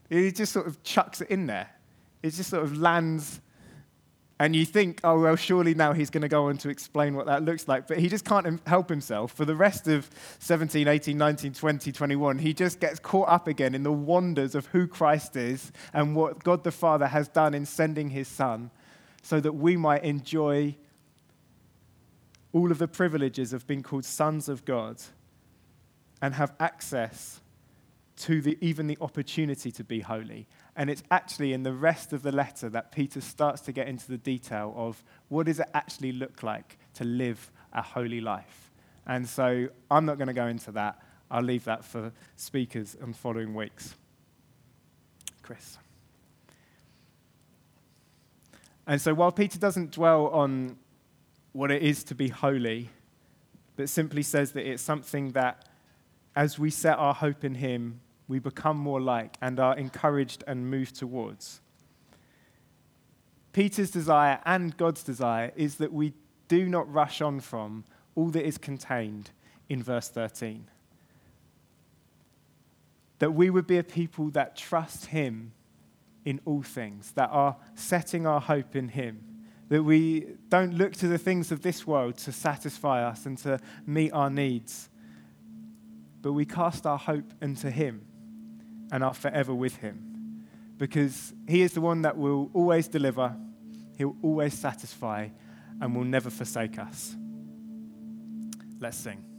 He 0.09 0.31
just 0.31 0.53
sort 0.53 0.67
of 0.67 0.81
chucks 0.83 1.21
it 1.21 1.29
in 1.29 1.47
there. 1.47 1.69
It 2.21 2.31
just 2.31 2.49
sort 2.49 2.63
of 2.63 2.77
lands, 2.77 3.41
and 4.41 4.55
you 4.55 4.65
think, 4.65 5.01
oh, 5.03 5.21
well, 5.21 5.35
surely 5.35 5.75
now 5.75 5.93
he's 5.93 6.09
going 6.09 6.23
to 6.23 6.27
go 6.27 6.47
on 6.47 6.57
to 6.57 6.69
explain 6.69 7.13
what 7.15 7.27
that 7.27 7.43
looks 7.43 7.67
like. 7.67 7.85
But 7.85 7.99
he 7.99 8.09
just 8.09 8.25
can't 8.25 8.59
help 8.65 8.89
himself. 8.89 9.33
For 9.33 9.45
the 9.45 9.55
rest 9.55 9.87
of 9.87 10.09
17, 10.39 10.87
18, 10.87 11.15
19, 11.15 11.53
20, 11.53 11.91
21, 11.91 12.39
he 12.39 12.51
just 12.51 12.79
gets 12.79 12.97
caught 12.97 13.29
up 13.29 13.47
again 13.47 13.75
in 13.75 13.83
the 13.83 13.91
wonders 13.91 14.55
of 14.55 14.65
who 14.65 14.87
Christ 14.87 15.35
is 15.35 15.71
and 15.93 16.15
what 16.15 16.43
God 16.43 16.63
the 16.63 16.71
Father 16.71 17.05
has 17.05 17.27
done 17.27 17.53
in 17.53 17.67
sending 17.67 18.09
his 18.09 18.27
Son 18.27 18.71
so 19.21 19.39
that 19.39 19.53
we 19.53 19.77
might 19.77 20.03
enjoy 20.03 20.75
all 22.51 22.71
of 22.71 22.79
the 22.79 22.87
privileges 22.87 23.53
of 23.53 23.67
being 23.67 23.83
called 23.83 24.05
sons 24.05 24.49
of 24.49 24.65
God 24.65 24.97
and 26.19 26.33
have 26.33 26.51
access 26.59 27.41
to 28.17 28.41
the, 28.41 28.57
even 28.59 28.87
the 28.87 28.97
opportunity 29.01 29.71
to 29.71 29.83
be 29.83 29.99
holy. 29.99 30.47
And 30.75 30.89
it's 30.89 31.03
actually 31.11 31.53
in 31.53 31.63
the 31.63 31.73
rest 31.73 32.13
of 32.13 32.23
the 32.23 32.31
letter 32.31 32.69
that 32.69 32.91
Peter 32.91 33.19
starts 33.21 33.61
to 33.63 33.71
get 33.71 33.87
into 33.87 34.07
the 34.07 34.17
detail 34.17 34.73
of 34.77 35.03
what 35.27 35.47
does 35.47 35.59
it 35.59 35.67
actually 35.73 36.13
look 36.13 36.43
like 36.43 36.77
to 36.95 37.03
live 37.03 37.51
a 37.73 37.81
holy 37.81 38.21
life. 38.21 38.71
And 39.05 39.27
so 39.27 39.67
I'm 39.89 40.05
not 40.05 40.17
going 40.17 40.27
to 40.27 40.33
go 40.33 40.47
into 40.47 40.71
that. 40.73 41.01
I'll 41.29 41.43
leave 41.43 41.65
that 41.65 41.83
for 41.83 42.11
speakers 42.35 42.95
in 43.01 43.13
following 43.13 43.53
weeks. 43.53 43.95
Chris. 45.41 45.77
And 48.87 49.01
so 49.01 49.13
while 49.13 49.31
Peter 49.31 49.59
doesn't 49.59 49.91
dwell 49.91 50.27
on 50.27 50.77
what 51.53 51.71
it 51.71 51.81
is 51.81 52.03
to 52.05 52.15
be 52.15 52.29
holy, 52.29 52.89
but 53.75 53.89
simply 53.89 54.23
says 54.23 54.51
that 54.53 54.69
it's 54.69 54.81
something 54.81 55.31
that 55.31 55.67
as 56.35 56.57
we 56.57 56.69
set 56.69 56.97
our 56.97 57.13
hope 57.13 57.43
in 57.43 57.55
him, 57.55 57.99
we 58.31 58.39
become 58.39 58.77
more 58.77 59.01
like 59.01 59.35
and 59.41 59.59
are 59.59 59.75
encouraged 59.75 60.41
and 60.47 60.71
moved 60.71 60.95
towards. 60.95 61.59
Peter's 63.51 63.91
desire 63.91 64.39
and 64.45 64.77
God's 64.77 65.03
desire 65.03 65.51
is 65.57 65.75
that 65.75 65.91
we 65.91 66.13
do 66.47 66.69
not 66.69 66.89
rush 66.89 67.19
on 67.19 67.41
from 67.41 67.83
all 68.15 68.29
that 68.29 68.45
is 68.45 68.57
contained 68.57 69.31
in 69.67 69.83
verse 69.83 70.07
13. 70.07 70.65
That 73.19 73.31
we 73.31 73.49
would 73.49 73.67
be 73.67 73.77
a 73.77 73.83
people 73.83 74.29
that 74.29 74.55
trust 74.55 75.07
Him 75.07 75.51
in 76.23 76.39
all 76.45 76.61
things, 76.61 77.11
that 77.15 77.29
are 77.33 77.57
setting 77.75 78.25
our 78.25 78.39
hope 78.39 78.77
in 78.77 78.87
Him, 78.87 79.25
that 79.67 79.83
we 79.83 80.25
don't 80.47 80.77
look 80.77 80.93
to 80.93 81.09
the 81.09 81.17
things 81.17 81.51
of 81.51 81.63
this 81.63 81.85
world 81.85 82.17
to 82.19 82.31
satisfy 82.31 83.03
us 83.05 83.25
and 83.25 83.37
to 83.39 83.59
meet 83.85 84.11
our 84.11 84.29
needs, 84.29 84.89
but 86.21 86.31
we 86.31 86.45
cast 86.45 86.85
our 86.85 86.97
hope 86.97 87.33
into 87.41 87.69
Him 87.69 88.05
and 88.91 89.03
are 89.03 89.13
forever 89.13 89.53
with 89.53 89.77
him. 89.77 90.45
Because 90.77 91.33
he 91.47 91.61
is 91.61 91.73
the 91.73 91.81
one 91.81 92.01
that 92.01 92.17
will 92.17 92.49
always 92.53 92.87
deliver, 92.87 93.35
he'll 93.97 94.17
always 94.21 94.53
satisfy, 94.53 95.29
and 95.79 95.95
will 95.95 96.03
never 96.03 96.29
forsake 96.29 96.77
us. 96.77 97.15
Let's 98.79 98.97
sing. 98.97 99.30